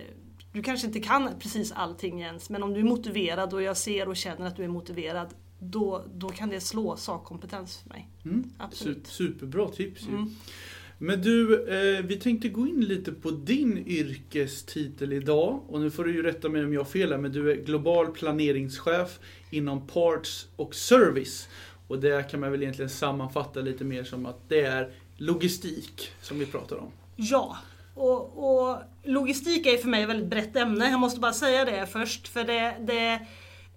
du 0.53 0.63
kanske 0.63 0.87
inte 0.87 1.01
kan 1.01 1.31
precis 1.39 1.73
allting 1.73 2.21
Jens, 2.21 2.51
men 2.51 2.63
om 2.63 2.75
du 2.75 2.81
är 2.81 2.85
motiverad 2.85 3.55
och 3.55 3.63
jag 3.63 3.77
ser 3.77 4.09
och 4.09 4.17
känner 4.17 4.47
att 4.47 4.57
du 4.57 4.65
är 4.65 4.69
motiverad, 4.69 5.35
då, 5.59 6.05
då 6.15 6.29
kan 6.29 6.49
det 6.49 6.61
slå 6.61 6.97
sakkompetens 6.97 7.79
för 7.79 7.89
mig. 7.89 8.09
Mm. 8.25 8.51
Absolut. 8.59 9.07
Superbra 9.07 9.69
tips 9.69 10.07
mm. 10.07 10.35
Men 10.99 11.23
du, 11.23 11.67
eh, 11.69 12.05
vi 12.05 12.17
tänkte 12.17 12.49
gå 12.49 12.67
in 12.67 12.81
lite 12.81 13.13
på 13.13 13.31
din 13.31 13.79
yrkestitel 13.87 15.13
idag. 15.13 15.61
Och 15.69 15.81
nu 15.81 15.91
får 15.91 16.05
du 16.05 16.15
ju 16.15 16.23
rätta 16.23 16.49
mig 16.49 16.65
om 16.65 16.73
jag 16.73 16.81
har 16.81 16.85
fel 16.85 17.13
här, 17.13 17.19
men 17.19 17.33
du 17.33 17.51
är 17.51 17.57
global 17.57 18.07
planeringschef 18.07 19.19
inom 19.51 19.87
Parts 19.87 20.49
och 20.57 20.75
Service. 20.75 21.49
Och 21.89 21.99
det 21.99 22.31
kan 22.31 22.41
man 22.41 22.51
väl 22.51 22.63
egentligen 22.63 22.91
sammanfatta 22.91 23.61
lite 23.61 23.85
mer 23.85 24.05
som 24.05 24.27
att 24.27 24.49
det 24.49 24.61
är 24.61 24.93
logistik 25.17 26.11
som 26.23 26.39
vi 26.39 26.47
pratar 26.47 26.77
om. 26.77 26.93
Ja, 27.17 27.57
och, 27.95 28.49
och 28.49 28.79
logistik 29.03 29.67
är 29.67 29.77
för 29.77 29.89
mig 29.89 30.03
ett 30.03 30.09
väldigt 30.09 30.31
brett 30.31 30.57
ämne. 30.57 30.91
Jag 30.91 31.01
måste 31.01 31.21
bara 31.21 31.33
säga 31.33 31.65
det 31.65 31.87
först. 31.87 32.29
För 32.29 32.45
det, 32.45 32.77
det 32.81 33.27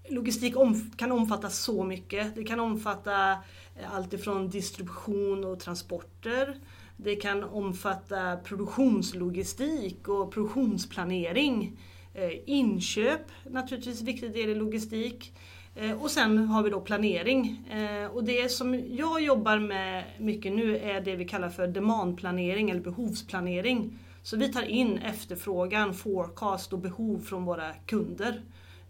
logistik 0.09 0.57
om, 0.57 0.91
kan 0.97 1.11
omfatta 1.11 1.49
så 1.49 1.83
mycket. 1.83 2.35
Det 2.35 2.43
kan 2.43 2.59
omfatta 2.59 3.31
eh, 3.31 3.95
allt 3.95 4.13
ifrån 4.13 4.49
distribution 4.49 5.45
och 5.45 5.59
transporter. 5.59 6.55
Det 6.97 7.15
kan 7.15 7.43
omfatta 7.43 8.37
produktionslogistik 8.37 10.07
och 10.07 10.31
produktionsplanering. 10.33 11.79
Eh, 12.13 12.31
inköp, 12.45 13.21
naturligtvis 13.49 14.01
viktig 14.01 14.33
del 14.33 14.49
i 14.49 14.55
logistik. 14.55 15.33
Eh, 15.75 16.01
och 16.01 16.11
sen 16.11 16.37
har 16.37 16.63
vi 16.63 16.69
då 16.69 16.81
planering. 16.81 17.67
Eh, 17.69 18.05
och 18.05 18.23
det 18.23 18.51
som 18.51 18.95
jag 18.95 19.21
jobbar 19.21 19.59
med 19.59 20.03
mycket 20.17 20.53
nu 20.53 20.77
är 20.77 21.01
det 21.01 21.15
vi 21.15 21.25
kallar 21.25 21.49
för 21.49 21.67
demandplanering 21.67 22.69
eller 22.69 22.81
behovsplanering. 22.81 23.99
Så 24.23 24.37
vi 24.37 24.53
tar 24.53 24.63
in 24.63 24.97
efterfrågan, 24.97 25.93
forecast 25.93 26.73
och 26.73 26.79
behov 26.79 27.19
från 27.19 27.45
våra 27.45 27.73
kunder 27.73 28.41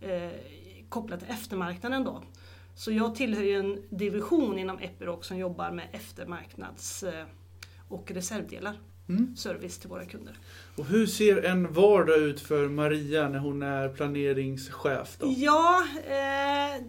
eh, 0.01 0.29
kopplat 0.89 1.19
till 1.19 1.29
eftermarknaden 1.29 2.03
då. 2.03 2.24
Så 2.75 2.91
jag 2.91 3.15
tillhör 3.15 3.43
ju 3.43 3.59
en 3.59 3.83
division 3.89 4.59
inom 4.59 4.79
Epiroc 4.79 5.25
som 5.25 5.38
jobbar 5.38 5.71
med 5.71 5.88
eftermarknads 5.91 7.03
och 7.89 8.12
reservdelar. 8.12 8.77
Mm. 9.09 9.35
Service 9.35 9.77
till 9.77 9.89
våra 9.89 10.05
kunder. 10.05 10.37
Och 10.75 10.85
hur 10.85 11.05
ser 11.05 11.45
en 11.45 11.73
vardag 11.73 12.17
ut 12.17 12.39
för 12.39 12.67
Maria 12.67 13.29
när 13.29 13.39
hon 13.39 13.63
är 13.63 13.89
planeringschef? 13.89 15.17
Då? 15.19 15.33
Ja, 15.37 15.83
eh, 15.95 16.83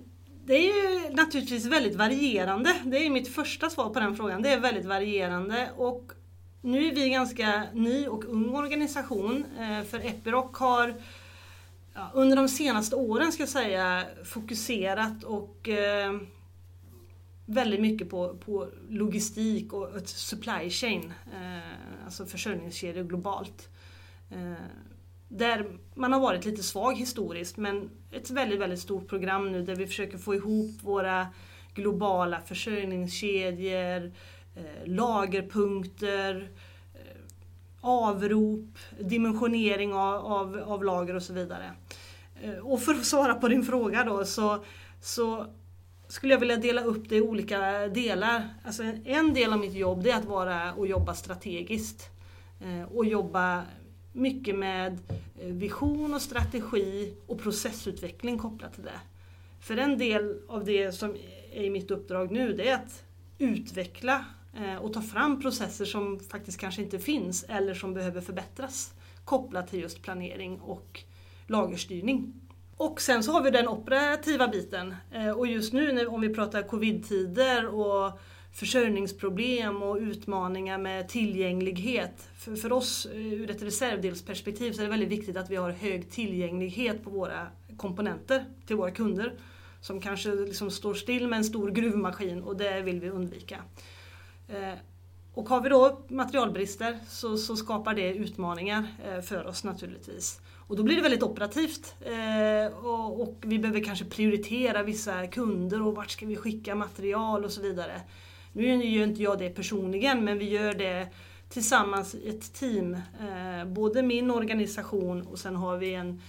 det 0.45 0.55
är 0.55 0.67
ju 0.67 1.15
naturligtvis 1.15 1.67
väldigt 1.67 1.97
varierande. 1.97 2.77
Det 2.85 3.07
är 3.07 3.11
mitt 3.11 3.35
första 3.35 3.71
svar 3.71 3.91
på 3.91 4.01
den 4.01 4.17
frågan. 4.17 4.43
Det 4.43 4.49
är 4.49 4.61
väldigt 4.61 4.87
varierande. 4.87 5.71
Och 5.77 6.13
nu 6.63 6.87
är 6.87 6.95
vi 6.95 7.03
en 7.03 7.13
ganska 7.13 7.63
ny 7.75 8.07
och 8.07 8.25
ung 8.25 8.55
organisation. 8.55 9.45
Eh, 9.59 9.85
för 9.85 9.99
Epiroc 9.99 10.59
har 10.59 10.95
ja, 11.95 12.11
under 12.15 12.37
de 12.37 12.49
senaste 12.49 12.97
åren 12.97 13.33
ska 13.33 13.47
säga 13.47 14.05
fokuserat 14.25 15.25
och 15.25 15.69
eh, 15.69 16.13
väldigt 17.51 17.81
mycket 17.81 18.11
på, 18.11 18.37
på 18.37 18.69
logistik 18.89 19.73
och 19.73 19.97
ett 19.97 20.09
supply 20.09 20.71
chain, 20.71 21.13
eh, 21.33 22.05
alltså 22.05 22.27
försörjningskedjor 22.27 23.05
globalt. 23.05 23.69
Eh, 24.31 24.65
där 25.29 25.67
man 25.95 26.13
har 26.13 26.21
varit 26.21 26.45
lite 26.45 26.63
svag 26.63 26.99
historiskt 26.99 27.57
men 27.57 27.91
ett 28.13 28.31
väldigt, 28.31 28.61
väldigt 28.61 28.81
stort 28.81 29.09
program 29.09 29.53
nu 29.53 29.63
där 29.63 29.75
vi 29.75 29.87
försöker 29.87 30.19
få 30.19 30.35
ihop 30.35 30.83
våra 30.83 31.27
globala 31.75 32.41
försörjningskedjor, 32.41 34.13
eh, 34.57 34.87
lagerpunkter, 34.87 36.51
eh, 36.95 37.21
avrop, 37.81 38.79
dimensionering 39.01 39.95
av, 39.95 40.27
av, 40.27 40.59
av, 40.67 40.85
lager 40.85 41.15
och 41.15 41.23
så 41.23 41.33
vidare. 41.33 41.73
Eh, 42.43 42.59
och 42.59 42.83
för 42.83 42.95
att 42.95 43.05
svara 43.05 43.35
på 43.35 43.49
din 43.49 43.63
fråga 43.63 44.05
då 44.05 44.25
så, 44.25 44.65
så 45.01 45.47
skulle 46.11 46.35
jag 46.35 46.41
vilja 46.41 46.57
dela 46.57 46.85
upp 46.85 47.09
det 47.09 47.17
i 47.17 47.21
olika 47.21 47.89
delar. 47.89 48.49
Alltså 48.65 48.83
en 49.05 49.35
del 49.35 49.53
av 49.53 49.59
mitt 49.59 49.75
jobb 49.75 50.03
det 50.03 50.11
är 50.11 50.17
att 50.17 50.25
vara 50.25 50.75
och 50.75 50.87
jobba 50.87 51.15
strategiskt. 51.15 52.11
Eh, 52.61 52.83
och 52.93 53.07
jobba 53.07 53.63
mycket 54.13 54.57
med 54.59 54.99
eh, 55.41 55.47
vision 55.47 56.15
och 56.15 56.23
strategi 56.23 57.15
och 57.27 57.41
processutveckling 57.41 58.39
kopplat 58.39 58.75
till 58.75 58.85
det. 58.85 59.01
För 59.61 59.77
en 59.77 59.99
del 59.99 60.41
av 60.49 60.65
det 60.65 60.93
som 60.93 61.17
är 61.53 61.63
i 61.63 61.71
mitt 61.71 61.91
uppdrag 61.91 62.31
nu 62.31 62.53
det 62.53 62.69
är 62.69 62.75
att 62.75 63.05
utveckla 63.39 64.25
eh, 64.57 64.77
och 64.77 64.93
ta 64.93 65.03
fram 65.03 65.41
processer 65.41 65.85
som 65.85 66.21
faktiskt 66.21 66.61
kanske 66.61 66.83
inte 66.83 66.99
finns 66.99 67.45
eller 67.49 67.75
som 67.75 67.95
behöver 67.95 68.21
förbättras 68.21 68.95
kopplat 69.25 69.69
till 69.69 69.81
just 69.81 70.03
planering 70.03 70.61
och 70.61 71.01
lagerstyrning. 71.47 72.41
Och 72.81 73.01
sen 73.01 73.23
så 73.23 73.33
har 73.33 73.43
vi 73.43 73.51
den 73.51 73.69
operativa 73.69 74.49
biten. 74.49 74.95
Eh, 75.11 75.31
och 75.31 75.47
just 75.47 75.73
nu 75.73 75.93
när, 75.93 76.15
om 76.15 76.21
vi 76.21 76.35
pratar 76.35 76.63
covid-tider 76.63 77.67
och 77.67 78.21
försörjningsproblem 78.53 79.83
och 79.83 79.97
utmaningar 79.97 80.79
med 80.79 81.09
tillgänglighet. 81.09 82.29
För, 82.39 82.57
för 82.57 82.73
oss 82.73 83.07
eh, 83.07 83.33
ur 83.33 83.51
ett 83.51 83.63
reservdelsperspektiv 83.63 84.73
så 84.73 84.81
är 84.81 84.85
det 84.85 84.91
väldigt 84.91 85.09
viktigt 85.09 85.37
att 85.37 85.51
vi 85.51 85.57
har 85.57 85.71
hög 85.71 86.11
tillgänglighet 86.11 87.05
på 87.05 87.11
våra 87.11 87.47
komponenter 87.77 88.45
till 88.67 88.77
våra 88.77 88.91
kunder. 88.91 89.33
Som 89.81 90.01
kanske 90.01 90.35
liksom 90.35 90.71
står 90.71 90.95
still 90.95 91.29
med 91.29 91.37
en 91.37 91.45
stor 91.45 91.71
gruvmaskin 91.71 92.43
och 92.43 92.57
det 92.57 92.81
vill 92.81 93.01
vi 93.01 93.11
undvika. 93.11 93.57
Eh, 94.49 94.79
och 95.35 95.49
har 95.49 95.61
vi 95.61 95.69
då 95.69 96.01
materialbrister 96.09 96.99
så, 97.09 97.37
så 97.37 97.57
skapar 97.57 97.95
det 97.95 98.15
utmaningar 98.15 98.87
för 99.23 99.47
oss 99.47 99.65
naturligtvis. 99.65 100.41
Och 100.71 100.77
då 100.77 100.83
blir 100.83 100.97
det 100.97 101.03
väldigt 101.03 101.23
operativt. 101.23 101.95
Eh, 102.01 102.79
och, 102.85 103.21
och, 103.21 103.37
vi 103.41 103.59
behöver 103.59 103.85
kanske 103.85 104.05
prioritera 104.05 104.83
vissa 104.83 105.27
kunder 105.27 105.83
och 105.83 105.95
vart 105.95 106.11
ska 106.11 106.27
vi 106.27 106.37
skicka 106.37 106.75
material 106.75 107.45
och 107.45 107.51
så 107.51 107.61
vidare. 107.63 108.01
Nu 108.53 108.85
gör 108.85 109.05
inte 109.05 109.23
jag 109.23 109.39
det 109.39 109.51
personligen 109.51 110.25
men 110.25 110.39
vi 110.39 110.49
gör 110.49 110.75
det 110.75 111.09
tillsammans 111.49 112.15
i 112.15 112.29
ett 112.29 112.53
team. 112.55 112.95
Eh, 112.95 113.65
både 113.67 114.03
min 114.03 114.31
organisation 114.31 115.23
och 115.23 115.39
sen 115.39 115.57
har 115.57 115.77
vi 115.77 115.95
en 115.95 116.23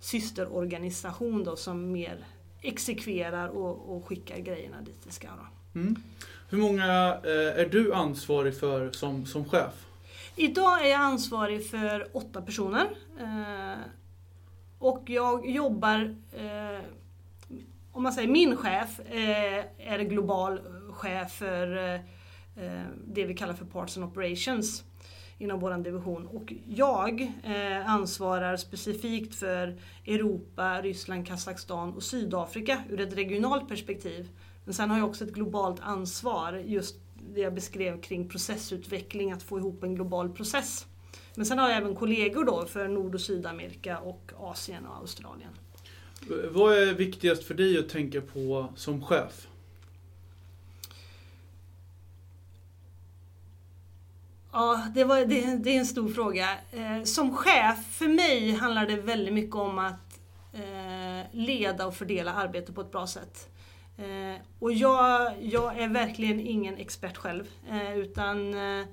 systerorganisation 0.00 1.44
då 1.44 1.56
som 1.56 1.92
mer 1.92 2.26
exekverar 2.62 3.48
och, 3.48 3.96
och 3.96 4.06
skickar 4.06 4.38
grejerna 4.38 4.80
dit 4.80 5.00
det 5.04 5.12
ska. 5.12 5.28
Mm. 5.74 5.96
Hur 6.48 6.58
många 6.58 7.18
eh, 7.24 7.60
är 7.60 7.68
du 7.68 7.94
ansvarig 7.94 8.58
för 8.58 8.90
som, 8.90 9.26
som 9.26 9.44
chef? 9.44 9.85
Idag 10.38 10.86
är 10.86 10.90
jag 10.90 11.00
ansvarig 11.00 11.70
för 11.70 12.16
åtta 12.16 12.42
personer. 12.42 12.88
Eh, 13.20 13.80
och 14.78 15.02
jag 15.06 15.50
jobbar, 15.50 16.16
eh, 16.32 16.84
om 17.92 18.02
man 18.02 18.12
säger 18.12 18.28
min 18.28 18.56
chef, 18.56 19.00
eh, 19.00 19.64
är 19.78 19.98
global 19.98 20.60
chef 20.92 21.32
för 21.32 21.66
det 23.06 23.24
vi 23.24 23.34
kallar 23.34 23.54
för 23.54 23.64
Parts 23.64 23.96
and 23.96 24.06
Operations 24.06 24.84
inom 25.38 25.60
vår 25.60 25.78
division. 25.84 26.26
Och 26.26 26.52
jag 26.66 27.32
ansvarar 27.86 28.56
specifikt 28.56 29.34
för 29.34 29.78
Europa, 30.06 30.82
Ryssland, 30.82 31.26
Kazakstan 31.26 31.92
och 31.92 32.02
Sydafrika 32.02 32.82
ur 32.90 33.00
ett 33.00 33.12
regionalt 33.16 33.68
perspektiv. 33.68 34.28
Men 34.64 34.74
sen 34.74 34.90
har 34.90 34.98
jag 34.98 35.08
också 35.08 35.24
ett 35.24 35.34
globalt 35.34 35.80
ansvar 35.80 36.52
just 36.52 37.05
det 37.34 37.40
jag 37.40 37.54
beskrev 37.54 38.00
kring 38.00 38.28
processutveckling, 38.28 39.32
att 39.32 39.42
få 39.42 39.58
ihop 39.58 39.82
en 39.82 39.94
global 39.94 40.28
process. 40.28 40.86
Men 41.34 41.46
sen 41.46 41.58
har 41.58 41.68
jag 41.68 41.78
även 41.78 41.94
kollegor 41.94 42.44
då 42.44 42.66
för 42.66 42.88
Nord 42.88 43.14
och 43.14 43.20
Sydamerika 43.20 43.98
och 43.98 44.32
Asien 44.36 44.86
och 44.86 44.96
Australien. 44.96 45.50
Vad 46.50 46.78
är 46.78 46.94
viktigast 46.94 47.44
för 47.44 47.54
dig 47.54 47.78
att 47.78 47.88
tänka 47.88 48.20
på 48.20 48.68
som 48.76 49.04
chef? 49.04 49.48
Ja, 54.52 54.86
det, 54.94 55.04
var, 55.04 55.16
det, 55.16 55.56
det, 55.56 55.70
är 55.70 55.78
en 55.78 55.86
stor 55.86 56.08
fråga. 56.08 56.48
Eh, 56.70 57.02
som 57.04 57.36
chef, 57.36 57.86
för 57.90 58.08
mig 58.08 58.52
handlar 58.52 58.86
det 58.86 58.96
väldigt 58.96 59.34
mycket 59.34 59.56
om 59.56 59.78
att 59.78 60.20
eh, 60.52 61.30
leda 61.32 61.86
och 61.86 61.94
fördela 61.94 62.34
arbetet 62.34 62.74
på 62.74 62.80
ett 62.80 62.92
bra 62.92 63.06
sätt. 63.06 63.48
Eh, 63.96 64.40
och 64.58 64.72
jag, 64.72 65.32
jag 65.42 65.78
är 65.78 65.88
verkligen 65.88 66.40
ingen 66.40 66.76
expert 66.76 67.16
själv. 67.16 67.48
Eh, 67.70 67.98
utan 67.98 68.54
eh, 68.54 68.86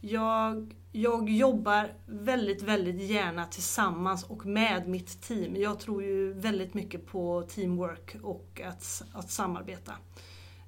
jag, 0.00 0.74
jag 0.92 1.30
jobbar 1.30 1.92
väldigt, 2.06 2.62
väldigt 2.62 3.00
gärna 3.00 3.46
tillsammans 3.46 4.24
och 4.24 4.46
med 4.46 4.88
mitt 4.88 5.22
team. 5.22 5.56
Jag 5.56 5.80
tror 5.80 6.02
ju 6.02 6.32
väldigt 6.32 6.74
mycket 6.74 7.06
på 7.06 7.42
teamwork 7.42 8.16
och 8.22 8.60
att, 8.64 9.02
att 9.12 9.30
samarbeta. 9.30 9.92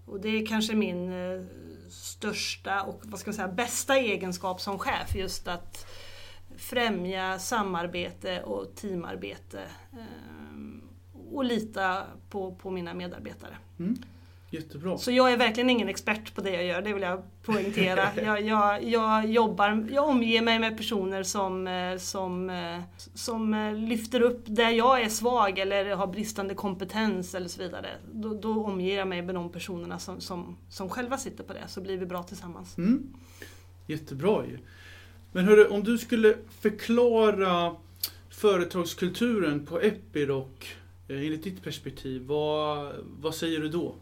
Och 0.07 0.21
det 0.21 0.29
är 0.29 0.47
kanske 0.47 0.75
min 0.75 1.13
eh, 1.13 1.45
största 1.91 2.83
och 2.83 3.01
vad 3.05 3.21
ska 3.21 3.29
man 3.31 3.35
säga, 3.35 3.49
bästa 3.49 3.97
egenskap 3.97 4.61
som 4.61 4.79
chef. 4.79 5.15
Just 5.15 5.49
att 5.49 5.87
främja 6.57 7.39
samarbete 7.39 8.43
och 8.43 8.75
teamarbete. 8.75 9.63
Eh. 9.93 10.42
Och 11.35 11.45
lita 11.45 12.03
på, 12.31 12.55
på 12.55 12.71
mina 12.71 12.95
medarbetare. 12.95 13.57
Mm. 13.79 13.99
Jättebra. 14.53 14.99
Så 14.99 15.11
jag 15.11 15.33
är 15.33 15.37
verkligen 15.37 15.71
ingen 15.71 15.89
expert 15.89 16.35
på 16.35 16.41
det 16.41 16.51
jag 16.51 16.65
gör, 16.65 16.83
det 16.83 16.93
vill 16.93 17.03
jag 17.03 17.23
poängtera. 17.43 18.09
jag, 18.25 18.43
jag, 18.43 18.85
jag, 18.85 19.31
jobbar, 19.31 19.87
jag 19.91 20.09
omger 20.09 20.43
mig 20.43 20.59
med 20.59 20.77
personer 20.77 21.23
som, 21.23 21.67
eh, 21.67 21.97
som, 21.99 22.51
eh, 22.51 22.81
som 23.15 23.55
eh, 23.55 23.75
lyfter 23.75 24.21
upp 24.21 24.43
där 24.47 24.71
jag 24.71 25.03
är 25.03 25.09
svag 25.09 25.59
eller 25.59 25.97
har 25.97 26.07
bristande 26.07 26.55
kompetens 26.55 27.35
eller 27.35 27.49
så 27.49 27.63
vidare. 27.63 27.89
Då, 28.13 28.35
då 28.35 28.65
omger 28.65 28.97
jag 28.99 29.09
mig 29.09 29.23
med 29.23 29.35
de 29.35 29.53
personerna 29.53 29.99
som, 29.99 30.21
som, 30.21 30.57
som 30.69 30.89
själva 30.89 31.19
sitter 31.19 31.45
på 31.45 31.53
det, 31.53 31.69
så 31.69 31.81
blir 31.81 31.99
vi 31.99 32.07
bra 32.07 32.23
tillsammans. 32.23 32.79
Mm. 32.79 33.13
Jättebra 33.87 34.45
ju. 34.47 34.59
Men 35.33 35.45
hörru, 35.45 35.67
om 35.67 35.85
du 35.85 35.99
skulle 35.99 36.37
förklara 36.61 37.77
företagskulturen 38.31 39.67
på 39.67 39.81
Epiroc 39.81 40.49
Eh, 41.09 41.17
enligt 41.17 41.43
ditt 41.43 41.63
perspektiv, 41.63 42.23
vad, 42.27 42.95
vad 43.05 43.35
säger 43.35 43.61
du 43.61 43.69
då? 43.69 43.95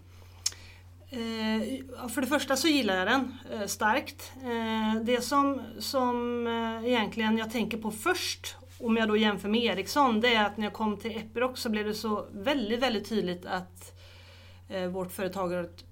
Eh, 1.10 2.08
för 2.08 2.20
det 2.20 2.26
första 2.26 2.56
så 2.56 2.68
gillar 2.68 2.96
jag 2.96 3.06
den 3.06 3.34
eh, 3.52 3.66
starkt. 3.66 4.32
Det 5.02 5.20
som, 5.20 5.62
som 5.78 6.46
egentligen 6.84 7.38
jag 7.38 7.50
tänker 7.50 7.78
på 7.78 7.90
först, 7.90 8.56
om 8.78 8.96
jag 8.96 9.08
då 9.08 9.16
jämför 9.16 9.48
med 9.48 9.64
Ericsson, 9.64 10.20
det 10.20 10.34
är 10.34 10.46
att 10.46 10.56
när 10.56 10.64
jag 10.64 10.72
kom 10.72 10.96
till 10.96 11.16
Epiroc 11.16 11.58
så 11.58 11.70
blev 11.70 11.86
det 11.86 11.94
så 11.94 12.26
väldigt, 12.32 12.80
väldigt 12.80 13.08
tydligt 13.08 13.46
att 13.46 14.00
vårt 14.92 15.12
företag 15.12 15.48
har 15.48 15.64
ett 15.64 15.84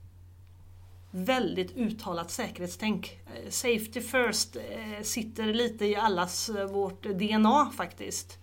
väldigt 1.11 1.77
uttalat 1.77 2.31
säkerhetstänk. 2.31 3.19
Safety 3.49 4.01
first 4.01 4.57
sitter 5.03 5.55
lite 5.55 5.87
i 5.87 5.97
allas 5.97 6.51
vårt 6.71 7.03
DNA 7.03 7.73
faktiskt. 7.77 8.39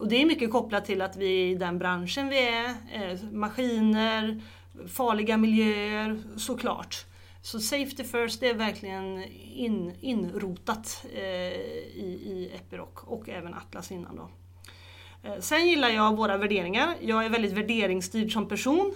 Och 0.00 0.08
det 0.08 0.22
är 0.22 0.26
mycket 0.26 0.50
kopplat 0.50 0.84
till 0.84 1.02
att 1.02 1.16
vi 1.16 1.42
är 1.42 1.46
i 1.46 1.54
den 1.54 1.78
branschen 1.78 2.28
vi 2.28 2.48
är, 2.48 2.68
eh, 2.92 3.18
maskiner, 3.32 4.40
farliga 4.88 5.36
miljöer 5.36 6.22
såklart. 6.36 7.04
Så 7.42 7.60
Safety 7.60 8.04
First 8.04 8.40
det 8.40 8.48
är 8.48 8.54
verkligen 8.54 9.24
in, 9.54 9.94
inrotat 10.00 11.04
eh, 11.14 11.22
i, 11.22 12.20
i 12.24 12.50
Epiroc 12.54 12.88
och 12.94 13.28
även 13.28 13.54
Atlas 13.54 13.92
innan 13.92 14.16
då. 14.16 14.28
Eh, 15.28 15.40
sen 15.40 15.68
gillar 15.68 15.88
jag 15.88 16.16
våra 16.16 16.36
värderingar. 16.36 16.94
Jag 17.00 17.24
är 17.24 17.28
väldigt 17.28 17.52
värderingsstyrd 17.52 18.32
som 18.32 18.48
person 18.48 18.94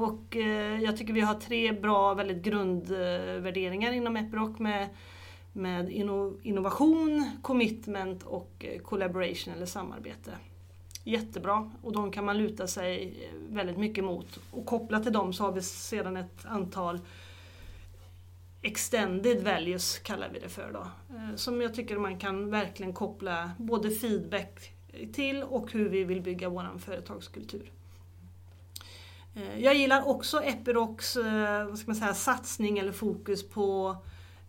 och 0.00 0.36
jag 0.80 0.96
tycker 0.96 1.12
vi 1.12 1.20
har 1.20 1.34
tre 1.34 1.72
bra, 1.72 2.14
väldigt 2.14 2.42
grundvärderingar 2.42 3.92
inom 3.92 4.16
Epiroc 4.16 4.58
med, 4.58 4.88
med 5.52 5.90
innovation, 6.42 7.30
commitment 7.42 8.22
och 8.22 8.50
eh, 8.58 8.80
collaboration 8.80 9.54
eller 9.54 9.66
samarbete 9.66 10.32
jättebra 11.04 11.70
och 11.82 11.92
de 11.92 12.10
kan 12.10 12.24
man 12.24 12.38
luta 12.38 12.66
sig 12.66 13.14
eh, 13.24 13.54
väldigt 13.54 13.78
mycket 13.78 14.04
mot. 14.04 14.38
Och 14.50 14.66
kopplat 14.66 15.02
till 15.02 15.12
dem 15.12 15.32
så 15.32 15.44
har 15.44 15.52
vi 15.52 15.62
sedan 15.62 16.16
ett 16.16 16.46
antal 16.46 17.00
Extended 18.64 19.44
values 19.44 19.98
kallar 19.98 20.28
vi 20.32 20.38
det 20.38 20.48
för 20.48 20.72
då. 20.72 20.86
Eh, 21.16 21.36
som 21.36 21.62
jag 21.62 21.74
tycker 21.74 21.98
man 21.98 22.18
kan 22.18 22.50
verkligen 22.50 22.92
koppla 22.92 23.50
både 23.58 23.90
feedback 23.90 24.72
till 25.12 25.42
och 25.42 25.72
hur 25.72 25.88
vi 25.88 26.04
vill 26.04 26.20
bygga 26.20 26.48
vår 26.48 26.78
företagskultur. 26.78 27.72
Jag 29.58 29.74
gillar 29.74 30.08
också 30.08 30.42
Epirocs 30.42 31.16
vad 31.68 31.78
ska 31.78 31.86
man 31.86 31.96
säga, 31.96 32.14
satsning 32.14 32.78
eller 32.78 32.92
fokus 32.92 33.48
på 33.48 33.96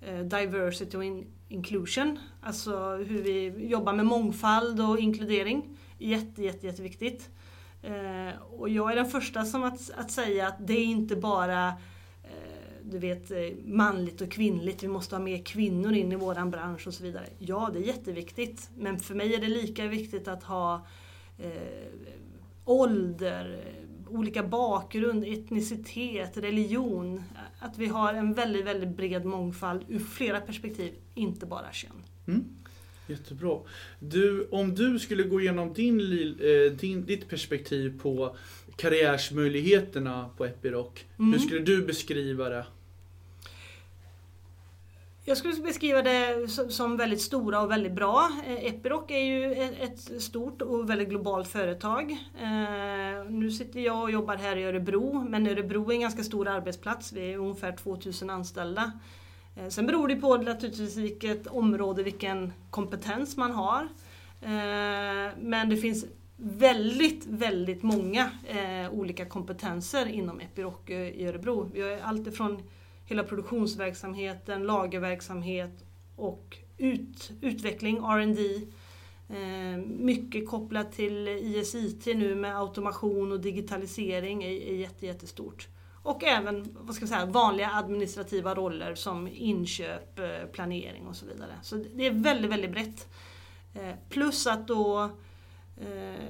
Eh, 0.07 0.19
diversity 0.19 0.97
och 0.97 1.03
inclusion. 1.47 2.19
Alltså 2.41 2.95
hur 2.95 3.23
vi 3.23 3.67
jobbar 3.67 3.93
med 3.93 4.05
mångfald 4.05 4.81
och 4.81 4.99
inkludering. 4.99 5.77
Jätte, 5.97 6.43
jätte, 6.43 6.67
jätteviktigt. 6.67 7.29
Eh, 7.81 8.41
och 8.59 8.69
jag 8.69 8.91
är 8.91 8.95
den 8.95 9.09
första 9.09 9.45
som 9.45 9.63
att, 9.63 9.91
att 9.95 10.11
säga 10.11 10.47
att 10.47 10.67
det 10.67 10.73
är 10.73 10.85
inte 10.85 11.15
bara 11.15 11.67
eh, 12.23 12.63
du 12.83 12.99
vet, 12.99 13.31
eh, 13.31 13.37
manligt 13.65 14.21
och 14.21 14.31
kvinnligt, 14.31 14.83
vi 14.83 14.87
måste 14.87 15.15
ha 15.15 15.23
mer 15.23 15.43
kvinnor 15.43 15.93
in 15.93 16.11
i 16.11 16.15
våran 16.15 16.51
bransch 16.51 16.87
och 16.87 16.93
så 16.93 17.03
vidare. 17.03 17.25
Ja, 17.37 17.69
det 17.73 17.79
är 17.79 17.83
jätteviktigt. 17.83 18.69
Men 18.77 18.99
för 18.99 19.15
mig 19.15 19.35
är 19.35 19.41
det 19.41 19.47
lika 19.47 19.87
viktigt 19.87 20.27
att 20.27 20.43
ha 20.43 20.85
eh, 21.37 21.51
ålder, 22.65 23.63
olika 24.15 24.43
bakgrund, 24.43 25.23
etnicitet, 25.23 26.37
religion. 26.37 27.23
Att 27.59 27.77
vi 27.77 27.85
har 27.85 28.13
en 28.13 28.33
väldigt, 28.33 28.65
väldigt 28.65 28.97
bred 28.97 29.25
mångfald 29.25 29.81
ur 29.87 29.99
flera 29.99 30.41
perspektiv, 30.41 30.93
inte 31.15 31.45
bara 31.45 31.71
kön. 31.71 32.03
Mm. 32.27 32.43
Jättebra. 33.07 33.59
Du, 33.99 34.47
om 34.51 34.75
du 34.75 34.99
skulle 34.99 35.23
gå 35.23 35.41
igenom 35.41 35.73
din, 35.73 35.99
eh, 35.99 36.71
din, 36.71 37.05
ditt 37.05 37.29
perspektiv 37.29 37.99
på 38.01 38.35
karriärsmöjligheterna 38.75 40.29
på 40.37 40.45
Epiroc, 40.45 40.91
mm. 41.19 41.33
hur 41.33 41.39
skulle 41.39 41.59
du 41.59 41.85
beskriva 41.85 42.49
det? 42.49 42.65
Jag 45.25 45.37
skulle 45.37 45.55
beskriva 45.55 46.01
det 46.01 46.47
som 46.69 46.97
väldigt 46.97 47.21
stora 47.21 47.61
och 47.61 47.71
väldigt 47.71 47.91
bra. 47.91 48.29
Eh, 48.47 48.65
Epiroc 48.65 49.03
är 49.07 49.19
ju 49.19 49.53
ett 49.53 50.21
stort 50.21 50.61
och 50.61 50.89
väldigt 50.89 51.09
globalt 51.09 51.47
företag. 51.47 52.11
Eh, 52.41 53.29
nu 53.29 53.51
sitter 53.51 53.79
jag 53.79 54.01
och 54.01 54.11
jobbar 54.11 54.35
här 54.35 54.55
i 54.55 54.63
Örebro, 54.63 55.25
men 55.29 55.47
Örebro 55.47 55.89
är 55.89 55.95
en 55.95 56.01
ganska 56.01 56.23
stor 56.23 56.47
arbetsplats. 56.47 57.13
Vi 57.13 57.33
är 57.33 57.37
ungefär 57.37 57.71
2000 57.71 58.29
anställda. 58.29 58.91
Eh, 59.55 59.67
sen 59.69 59.85
beror 59.85 60.07
det 60.07 60.15
på 60.15 60.37
naturligtvis 60.37 60.97
vilket 60.97 61.47
område, 61.47 62.03
vilken 62.03 62.53
kompetens 62.69 63.37
man 63.37 63.51
har. 63.51 63.87
Men 65.39 65.69
det 65.69 65.77
finns 65.77 66.05
väldigt, 66.37 67.25
väldigt 67.25 67.83
många 67.83 68.29
olika 68.91 69.25
kompetenser 69.25 70.05
inom 70.05 70.39
Epiroc 70.39 70.89
i 70.89 71.25
Örebro. 71.25 71.69
Vi 71.73 71.81
har 71.81 71.99
allt 72.03 72.27
ifrån 72.27 72.63
hela 73.13 73.23
produktionsverksamheten, 73.23 74.63
lagerverksamhet 74.63 75.85
och 76.15 76.57
ut, 76.77 77.31
utveckling, 77.41 77.97
R&D. 77.97 78.61
Eh, 79.29 79.77
mycket 79.85 80.49
kopplat 80.49 80.91
till 80.91 81.27
ISIT 81.27 82.05
nu 82.05 82.35
med 82.35 82.57
automation 82.57 83.31
och 83.31 83.39
digitalisering 83.39 84.43
är, 84.43 84.49
är 84.49 84.75
jätte, 84.75 85.05
jättestort. 85.05 85.67
Och 86.03 86.23
även 86.23 86.77
vad 86.79 86.95
ska 86.95 87.03
jag 87.03 87.09
säga, 87.09 87.25
vanliga 87.25 87.71
administrativa 87.71 88.55
roller 88.55 88.95
som 88.95 89.27
inköp, 89.27 90.19
eh, 90.19 90.45
planering 90.51 91.07
och 91.07 91.15
så 91.15 91.25
vidare. 91.25 91.53
Så 91.61 91.75
det 91.75 92.07
är 92.07 92.11
väldigt, 92.11 92.51
väldigt 92.51 92.71
brett. 92.71 93.07
Eh, 93.73 93.95
plus 94.09 94.47
att 94.47 94.67
då 94.67 95.09
eh, 95.77 96.25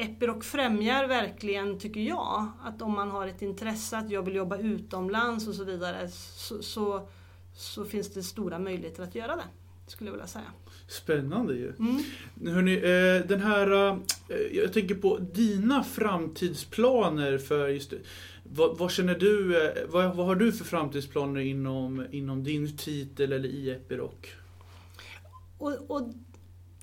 Epiroc 0.00 0.44
främjar 0.44 1.08
verkligen, 1.08 1.78
tycker 1.78 2.00
jag, 2.00 2.52
att 2.62 2.82
om 2.82 2.92
man 2.92 3.10
har 3.10 3.26
ett 3.26 3.42
intresse 3.42 3.98
att 3.98 4.10
jag 4.10 4.22
vill 4.22 4.34
jobba 4.34 4.56
utomlands 4.58 5.48
och 5.48 5.54
så 5.54 5.64
vidare 5.64 6.08
så, 6.08 6.62
så, 6.62 7.08
så 7.54 7.84
finns 7.84 8.14
det 8.14 8.22
stora 8.22 8.58
möjligheter 8.58 9.02
att 9.02 9.14
göra 9.14 9.36
det, 9.36 9.44
skulle 9.86 10.08
jag 10.08 10.12
vilja 10.12 10.26
säga. 10.26 10.52
Spännande 10.88 11.54
ju. 11.54 11.72
Mm. 11.78 12.02
Hörrni, 12.54 12.74
eh, 12.74 13.28
den 13.28 13.40
här, 13.40 13.90
eh, 14.28 14.36
jag 14.52 14.72
tänker 14.72 14.94
på 14.94 15.18
dina 15.18 15.84
framtidsplaner 15.84 17.38
för 17.38 17.68
just 17.68 17.92
vad, 18.42 18.78
vad 18.78 18.90
känner 18.90 19.14
du, 19.14 19.62
eh, 19.66 19.72
vad, 19.88 20.16
vad, 20.16 20.26
har 20.26 20.34
du 20.34 20.52
för 20.52 20.64
framtidsplaner 20.64 21.40
inom, 21.40 22.06
inom 22.10 22.44
din 22.44 22.76
titel 22.76 23.32
eller 23.32 23.48
i 23.48 23.70
Epiroc? 23.70 24.12
Och, 25.58 25.90
och 25.90 26.12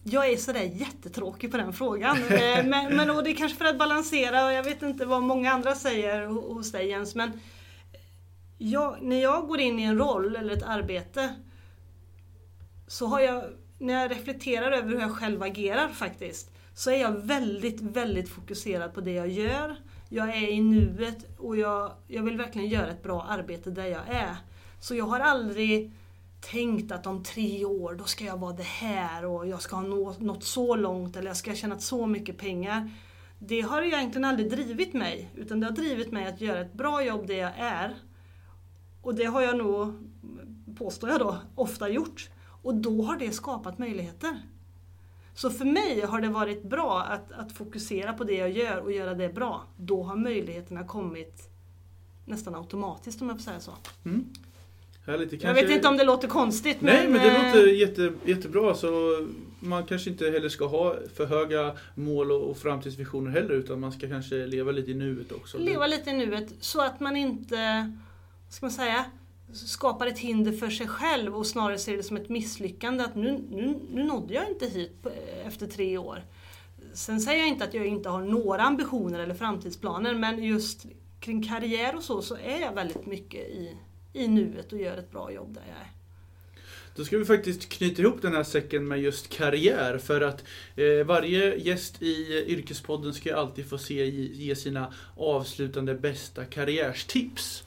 jag 0.08 0.30
är 0.30 0.38
sådär 0.38 0.64
jättetråkig 0.64 1.52
på 1.52 1.58
den 1.58 1.74
frågan. 1.74 2.18
Eh, 2.18 2.66
men, 2.66 2.96
men 2.96 3.10
och 3.10 3.24
det 3.24 3.32
är 3.32 3.36
kanske 3.36 3.58
för 3.58 3.66
att 3.66 3.78
balansera, 3.78 4.46
och 4.46 4.52
jag 4.52 4.64
vet 4.64 4.82
inte 4.82 5.06
vad 5.06 5.24
många 5.24 5.52
andra 5.52 5.76
säger 5.76 6.26
hos 6.26 6.72
dig 6.72 6.88
Jens, 6.88 7.16
men 7.16 7.32
jag, 8.58 9.02
när 9.02 9.22
jag 9.22 9.48
går 9.48 9.60
in 9.60 9.80
i 9.80 9.84
en 9.84 9.98
roll 9.98 10.36
eller 10.36 10.54
ett 10.54 10.64
arbete 10.64 11.36
så 12.88 13.06
har 13.06 13.20
jag 13.20 13.44
när 13.80 14.02
jag 14.02 14.12
reflekterar 14.12 14.72
över 14.72 14.90
hur 14.90 15.00
jag 15.00 15.12
själv 15.12 15.44
agerar 15.44 15.88
faktiskt, 15.88 16.52
så 16.74 16.92
är 16.92 17.02
jag 17.02 17.12
väldigt, 17.12 17.82
väldigt 17.82 18.30
fokuserad 18.30 18.94
på 18.94 19.02
det 19.02 19.12
jag 19.12 19.28
gör. 19.28 19.76
Jag 20.10 20.30
är 20.30 20.48
i 20.50 20.62
nuet 20.62 21.38
och 21.38 21.58
jag, 21.58 21.92
jag 22.08 22.24
vill 22.24 22.38
verkligen 22.38 22.70
göra 22.70 22.92
ett 22.92 23.04
bra 23.04 23.24
arbete 23.24 23.72
där 23.72 23.86
jag 23.86 24.08
är. 24.08 24.36
Så 24.80 24.96
jag 24.96 25.06
har 25.06 25.20
aldrig 25.20 25.92
tänkt 26.52 26.92
att 26.92 27.08
om 27.08 27.24
tre 27.24 27.66
år, 27.66 27.94
då 27.94 28.04
ska 28.04 28.26
jag 28.26 28.38
vara 28.38 28.54
det 28.54 28.64
här 28.64 29.26
och 29.26 29.48
jag 29.48 29.62
ska 29.62 29.76
ha 29.76 30.14
nått 30.20 30.44
så 30.44 30.76
långt 30.76 31.16
eller 31.16 31.28
jag 31.28 31.38
ska 31.38 31.52
ha 31.52 31.56
tjänat 31.56 31.82
så 31.82 32.06
mycket 32.06 32.38
pengar. 32.38 32.92
Det 33.40 33.62
har 33.62 33.82
egentligen 33.82 34.26
aldrig 34.26 34.52
drivit 34.52 34.94
mig, 34.94 35.32
utan 35.36 35.60
det 35.60 35.66
har 35.66 35.74
drivit 35.74 36.12
mig 36.12 36.28
att 36.28 36.42
göra 36.42 36.60
ett 36.62 36.74
bra 36.74 37.04
jobb 37.06 37.28
där 37.28 37.36
jag 37.36 37.52
är. 37.58 37.96
Och 39.02 39.16
det 39.16 39.26
har 39.26 39.42
jag 39.42 39.58
nog, 39.58 39.94
påstår 40.78 41.10
jag 41.10 41.20
då, 41.20 41.38
ofta 41.56 41.90
gjort. 41.90 42.30
Och 42.62 42.76
då 42.76 43.02
har 43.02 43.18
det 43.18 43.32
skapat 43.32 43.78
möjligheter. 43.78 44.42
Så 45.36 45.50
för 45.50 45.66
mig 45.66 46.02
har 46.02 46.22
det 46.22 46.30
varit 46.30 46.64
bra 46.64 47.02
att, 47.02 47.32
att 47.32 47.52
fokusera 47.52 48.14
på 48.14 48.24
det 48.24 48.36
jag 48.36 48.52
gör 48.52 48.78
och 48.78 48.92
göra 48.92 49.14
det 49.14 49.30
bra. 49.30 49.64
Då 49.78 50.04
har 50.04 50.16
möjligheterna 50.16 50.84
kommit 50.84 51.50
nästan 52.26 52.56
automatiskt 52.56 53.22
om 53.22 53.30
jag 53.30 53.38
får 53.38 53.44
säga 53.44 53.60
så. 53.60 53.74
Mm. 54.06 54.34
Härligt. 55.06 55.30
Det 55.30 55.36
Jag 55.36 55.42
kanske- 55.42 55.66
vet 55.66 55.76
inte 55.76 55.88
om 55.88 55.98
det 55.98 56.04
låter 56.04 56.28
konstigt 56.28 56.78
Nej, 56.82 57.08
men 57.08 57.22
det 57.22 57.28
eh, 57.28 57.46
låter 57.46 57.68
jätte, 57.68 58.14
jättebra. 58.26 58.76
Så 58.76 58.88
man 59.60 59.86
kanske 59.86 60.10
inte 60.10 60.30
heller 60.30 60.50
ska 60.50 60.66
ha 60.66 60.96
för 61.16 61.26
höga 61.26 61.76
mål 61.96 62.32
och, 62.32 62.58
framtidsvisioner 62.58 63.32
heller, 63.32 63.54
utan 63.54 63.80
man 63.80 63.92
ska 63.92 64.08
kanske 64.08 64.36
leva 64.46 64.72
lite 64.72 64.92
i 64.92 64.94
nuet 64.94 65.32
också. 65.32 65.58
leva 65.58 65.88
lite 65.88 66.10
i 66.10 66.14
nuet 66.14 66.54
så 66.60 66.82
att 66.82 67.00
man 67.00 67.18
inte, 67.18 67.92
ska 68.50 68.66
man 68.66 68.72
säga, 68.72 69.06
skapar 69.54 70.08
ett 70.08 70.20
hinder 70.20 70.52
för 70.52 70.70
sig 70.70 70.88
själv 70.88 71.36
och 71.36 71.48
snarare 71.48 71.78
ser 71.78 71.98
det 71.98 72.04
som 72.04 72.18
ett 72.18 72.30
misslyckande 72.30 73.04
att 73.04 73.16
nu, 73.16 73.44
nu, 73.50 73.80
nu 73.92 74.04
nådde 74.04 74.34
jag 74.34 74.50
inte 74.50 74.66
hit 74.66 75.08
efter 75.46 75.68
tre 75.68 75.98
år. 75.98 76.24
Sen 76.94 77.22
säger 77.22 77.40
jag 77.40 77.48
inte 77.48 77.64
att 77.64 77.74
jag 77.74 77.86
inte 77.86 78.10
har 78.10 78.22
några 78.22 78.62
ambitioner 78.62 79.20
eller 79.20 79.36
framtidsplaner 79.36 80.16
men 80.16 80.44
just 80.44 80.86
kring 81.20 81.44
karriär 81.44 81.96
och 81.96 82.04
så, 82.04 82.22
så 82.22 82.36
är 82.36 82.62
jag 82.62 82.74
väldigt 82.74 83.06
mycket 83.06 83.40
i, 83.40 83.78
i 84.16 84.28
nuet 84.28 84.74
och 84.74 84.80
gör 84.80 84.98
ett 84.98 85.12
bra 85.12 85.32
jobb 85.32 85.54
där 85.54 85.62
jag 85.68 85.78
är. 85.78 85.92
Då 86.96 87.06
ska 87.06 87.18
vi 87.18 87.26
faktiskt 87.26 87.70
knyta 87.70 88.02
ihop 88.02 88.22
den 88.22 88.34
här 88.34 88.44
säcken 88.44 88.88
med 88.88 89.02
just 89.02 89.30
karriär. 89.30 89.98
För 89.98 90.22
att 90.22 90.44
eh, 90.76 91.06
varje 91.06 91.56
gäst 91.56 92.02
i 92.02 92.44
Yrkespodden 92.48 93.14
ska 93.14 93.36
alltid 93.36 93.70
få 93.70 93.78
se, 93.78 94.06
ge 94.10 94.56
sina 94.56 94.94
avslutande 95.18 95.96
bästa 95.96 96.46
karriärstips. 96.46 97.64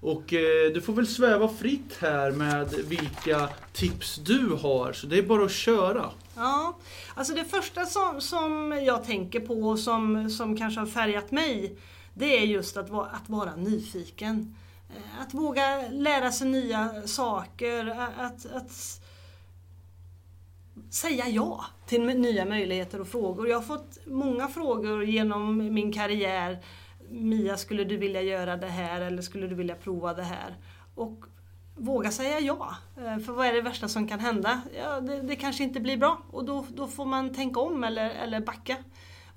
Och 0.00 0.32
eh, 0.34 0.72
du 0.74 0.80
får 0.80 0.92
väl 0.92 1.06
sväva 1.06 1.48
fritt 1.48 1.96
här 2.00 2.30
med 2.30 2.68
vilka 2.88 3.48
tips 3.72 4.16
du 4.16 4.46
har. 4.62 4.92
Så 4.92 5.06
det 5.06 5.18
är 5.18 5.22
bara 5.22 5.44
att 5.44 5.52
köra. 5.52 6.10
Ja, 6.36 6.78
alltså 7.14 7.34
det 7.34 7.44
första 7.44 7.86
som, 7.86 8.20
som 8.20 8.80
jag 8.86 9.04
tänker 9.04 9.40
på 9.40 9.54
och 9.68 9.78
som, 9.78 10.30
som 10.30 10.56
kanske 10.56 10.80
har 10.80 10.86
färgat 10.86 11.30
mig, 11.30 11.74
det 12.14 12.38
är 12.38 12.44
just 12.46 12.76
att, 12.76 12.90
vara- 12.90 13.06
att 13.06 13.28
vara 13.28 13.56
nyfiken. 13.56 14.54
Eh, 14.96 15.22
att 15.22 15.34
våga 15.34 15.88
lära 15.90 16.32
sig 16.32 16.48
nya 16.48 17.02
saker, 17.06 17.86
att, 18.18 18.46
att 18.46 19.00
säga 20.90 21.28
ja 21.28 21.64
till 21.86 22.06
nya 22.06 22.44
möjligheter 22.44 23.00
och 23.00 23.08
frågor. 23.08 23.48
Jag 23.48 23.56
har 23.56 23.62
fått 23.62 23.98
många 24.06 24.48
frågor 24.48 25.04
genom 25.04 25.56
min 25.56 25.92
karriär. 25.92 26.64
Mia, 27.08 27.56
skulle 27.56 27.84
du 27.84 27.96
vilja 27.96 28.22
göra 28.22 28.56
det 28.56 28.66
här 28.66 29.00
eller 29.00 29.22
skulle 29.22 29.46
du 29.46 29.54
vilja 29.54 29.74
prova 29.74 30.14
det 30.14 30.22
här? 30.22 30.56
Och 30.94 31.24
våga 31.76 32.10
säga 32.10 32.40
ja. 32.40 32.76
Eh, 32.96 33.18
för 33.18 33.32
vad 33.32 33.46
är 33.46 33.52
det 33.52 33.60
värsta 33.60 33.88
som 33.88 34.08
kan 34.08 34.20
hända? 34.20 34.60
Ja, 34.76 35.00
det, 35.00 35.20
det 35.20 35.36
kanske 35.36 35.64
inte 35.64 35.80
blir 35.80 35.96
bra 35.96 36.22
och 36.30 36.44
då, 36.44 36.66
då 36.68 36.86
får 36.86 37.06
man 37.06 37.34
tänka 37.34 37.60
om 37.60 37.84
eller, 37.84 38.10
eller 38.10 38.40
backa. 38.40 38.76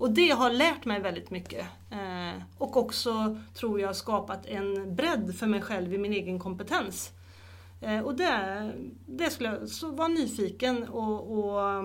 Och 0.04 0.12
det 0.12 0.30
har 0.30 0.50
lärt 0.50 0.86
mig 0.86 1.02
väldigt 1.02 1.32
mycket. 1.32 1.66
Eh, 1.92 2.42
och 2.58 2.78
också, 2.78 3.38
tror 3.54 3.80
jag, 3.80 3.96
skapat 3.96 4.46
en 4.46 4.96
bredd 4.96 5.36
för 5.36 5.48
mig 5.48 5.62
själv 5.62 5.94
i 5.94 5.98
min 5.98 6.14
egen 6.14 6.40
kompetens. 6.40 7.12
Eh, 7.82 8.00
och 8.00 8.16
det, 8.16 8.72
det 9.06 9.30
skulle 9.30 9.50
jag, 9.50 9.70
så 9.70 9.92
var 9.92 10.10
nyfiken 10.10 10.88
och, 10.88 11.38
och, 11.38 11.78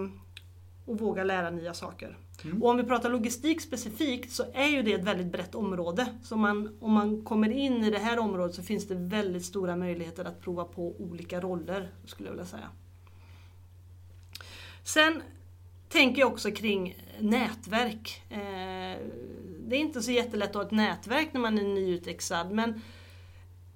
och 0.87 0.98
våga 0.98 1.24
lära 1.24 1.50
nya 1.50 1.74
saker. 1.74 2.18
Mm. 2.44 2.62
Och 2.62 2.70
om 2.70 2.76
vi 2.76 2.85
pratar 2.85 3.11
logistik 3.11 3.61
specifikt 3.61 4.33
så 4.33 4.44
är 4.54 4.68
ju 4.68 4.83
det 4.83 4.92
ett 4.92 5.04
väldigt 5.04 5.33
brett 5.33 5.54
område. 5.54 6.07
Så 6.22 6.37
man, 6.37 6.76
om 6.81 6.92
man 6.92 7.24
kommer 7.24 7.50
in 7.50 7.85
i 7.85 7.90
det 7.90 7.98
här 7.98 8.18
området 8.18 8.54
så 8.54 8.62
finns 8.62 8.88
det 8.88 8.94
väldigt 8.94 9.44
stora 9.44 9.76
möjligheter 9.76 10.24
att 10.24 10.40
prova 10.40 10.64
på 10.64 10.96
olika 11.00 11.40
roller, 11.40 11.90
skulle 12.04 12.28
jag 12.28 12.33
vilja 12.33 12.46
säga. 12.46 12.70
Sen 14.85 15.22
tänker 15.88 16.20
jag 16.20 16.33
också 16.33 16.51
kring 16.51 17.05
nätverk. 17.20 18.22
Eh, 18.31 18.98
det 19.61 19.77
är 19.77 19.81
inte 19.81 20.03
så 20.03 20.11
jättelätt 20.11 20.48
att 20.48 20.55
ha 20.55 20.62
ett 20.62 20.70
nätverk 20.70 21.29
när 21.33 21.40
man 21.40 21.59
är 21.59 21.62
nyutexad 21.62 22.51
men 22.51 22.81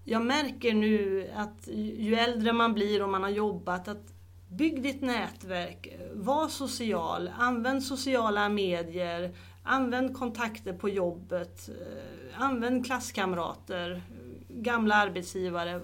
jag 0.05 0.23
märker 0.23 0.75
nu 0.75 1.31
att 1.37 1.69
ju 1.97 2.15
äldre 2.15 2.53
man 2.53 2.75
blir 2.75 3.03
och 3.03 3.09
man 3.09 3.23
har 3.23 3.31
jobbat 3.31 3.89
att 3.89 4.13
bygg 4.49 4.83
ditt 4.83 5.01
nätverk, 5.01 5.89
var 6.13 6.49
social, 6.49 7.31
använd 7.39 7.83
sociala 7.83 8.49
medier, 8.49 9.35
använd 9.63 10.17
kontakter 10.17 10.73
på 10.73 10.89
jobbet, 10.89 11.69
eh, 11.69 12.43
använd 12.43 12.87
klasskamrater, 12.87 14.03
gamla 14.49 14.95
arbetsgivare, 14.95 15.81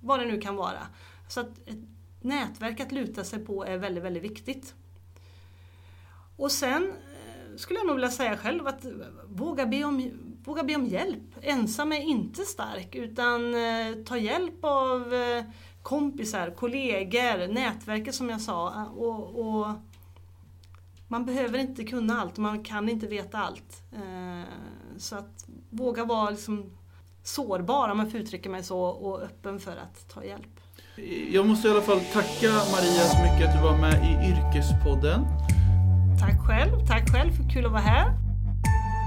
vad 0.00 0.20
det 0.20 0.26
nu 0.26 0.40
kan 0.40 0.56
vara. 0.56 0.86
Så 1.28 1.40
att 1.40 1.68
ett 1.68 1.78
nätverk 2.20 2.80
att 2.80 2.92
luta 2.92 3.24
sig 3.24 3.44
på 3.44 3.64
är 3.64 3.78
väldigt, 3.78 4.04
väldigt 4.04 4.22
viktigt. 4.22 4.74
Och 6.38 6.52
sen 6.52 6.92
eh, 6.92 7.56
skulle 7.56 7.78
jag 7.78 7.86
nog 7.86 7.96
vilja 7.96 8.10
säga 8.10 8.36
själv 8.36 8.66
att 8.66 8.84
eh, 8.84 8.90
våga 9.28 9.66
be 9.66 9.84
om, 9.84 10.10
våga 10.44 10.62
be 10.62 10.74
om 10.74 10.86
hjälp. 10.86 11.22
Ensam 11.42 11.92
är 11.92 12.00
inte 12.00 12.42
stark 12.42 12.94
utan 12.94 13.54
eh, 13.54 13.94
ta 14.06 14.18
hjälp 14.18 14.64
av 14.64 15.14
kompisar, 15.82 16.50
kollegor, 16.50 17.52
nätverket 17.52 18.14
som 18.14 18.30
jag 18.30 18.40
sa. 18.40 18.84
Och, 18.84 19.40
och 19.40 19.66
man 21.08 21.24
behöver 21.24 21.58
inte 21.58 21.84
kunna 21.84 22.20
allt 22.20 22.32
och 22.32 22.38
man 22.38 22.64
kan 22.64 22.88
inte 22.88 23.06
veta 23.06 23.38
allt. 23.38 23.82
Så 24.96 25.16
att 25.16 25.46
våga 25.70 26.04
vara 26.04 26.30
liksom 26.30 26.70
sårbar 27.22 27.88
om 27.88 27.98
jag 27.98 28.10
får 28.10 28.20
uttrycka 28.20 28.50
mig 28.50 28.62
så 28.62 28.80
och 28.80 29.22
öppen 29.22 29.60
för 29.60 29.76
att 29.76 30.08
ta 30.08 30.24
hjälp. 30.24 30.60
Jag 31.30 31.46
måste 31.46 31.68
i 31.68 31.70
alla 31.70 31.82
fall 31.82 32.00
tacka 32.00 32.48
Maria 32.48 33.04
så 33.04 33.22
mycket 33.22 33.48
att 33.48 33.56
du 33.56 33.62
var 33.62 33.78
med 33.78 34.04
i 34.04 34.30
Yrkespodden. 34.30 35.24
Tack 36.20 36.38
själv, 36.46 36.86
tack 36.86 37.10
själv, 37.10 37.30
kul 37.52 37.66
att 37.66 37.72
vara 37.72 37.82
här. 37.82 38.12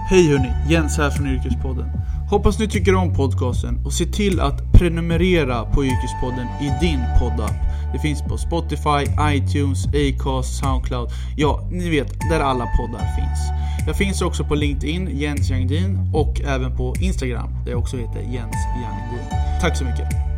Hej 0.10 0.32
hörni, 0.32 0.54
Jens 0.70 0.98
här 0.98 1.10
från 1.10 1.28
Yrkespodden. 1.28 1.90
Hoppas 2.30 2.60
ni 2.60 2.68
tycker 2.68 2.96
om 2.96 3.14
podcasten 3.14 3.86
och 3.86 3.94
se 3.94 4.06
till 4.06 4.40
att 4.40 4.74
prenumerera 4.74 5.66
på 5.66 5.86
Yrkespodden 5.86 6.48
i 6.62 6.86
din 6.86 7.00
poddapp. 7.20 7.56
Det 7.94 8.00
finns 8.00 8.22
på 8.22 8.38
Spotify, 8.38 9.04
iTunes, 9.22 9.88
Acast, 9.88 10.58
Soundcloud. 10.58 11.10
Ja, 11.38 11.68
ni 11.72 11.90
vet, 11.90 12.20
där 12.30 12.40
alla 12.40 12.68
poddar 12.78 13.00
finns. 13.00 13.40
Jag 13.88 13.98
finns 13.98 14.22
också 14.22 14.44
på 14.44 14.56
LinkedIn, 14.56 15.10
Jens 15.14 15.50
Jangdin, 15.50 16.12
och 16.14 16.42
även 16.42 16.78
på 16.78 16.96
Instagram, 17.00 17.50
där 17.66 17.72
jag 17.72 17.80
också 17.80 17.98
heter 17.98 18.20
Jens 18.20 18.56
Jangdin. 18.84 19.40
Tack 19.62 19.78
så 19.78 19.86
mycket. 19.86 20.31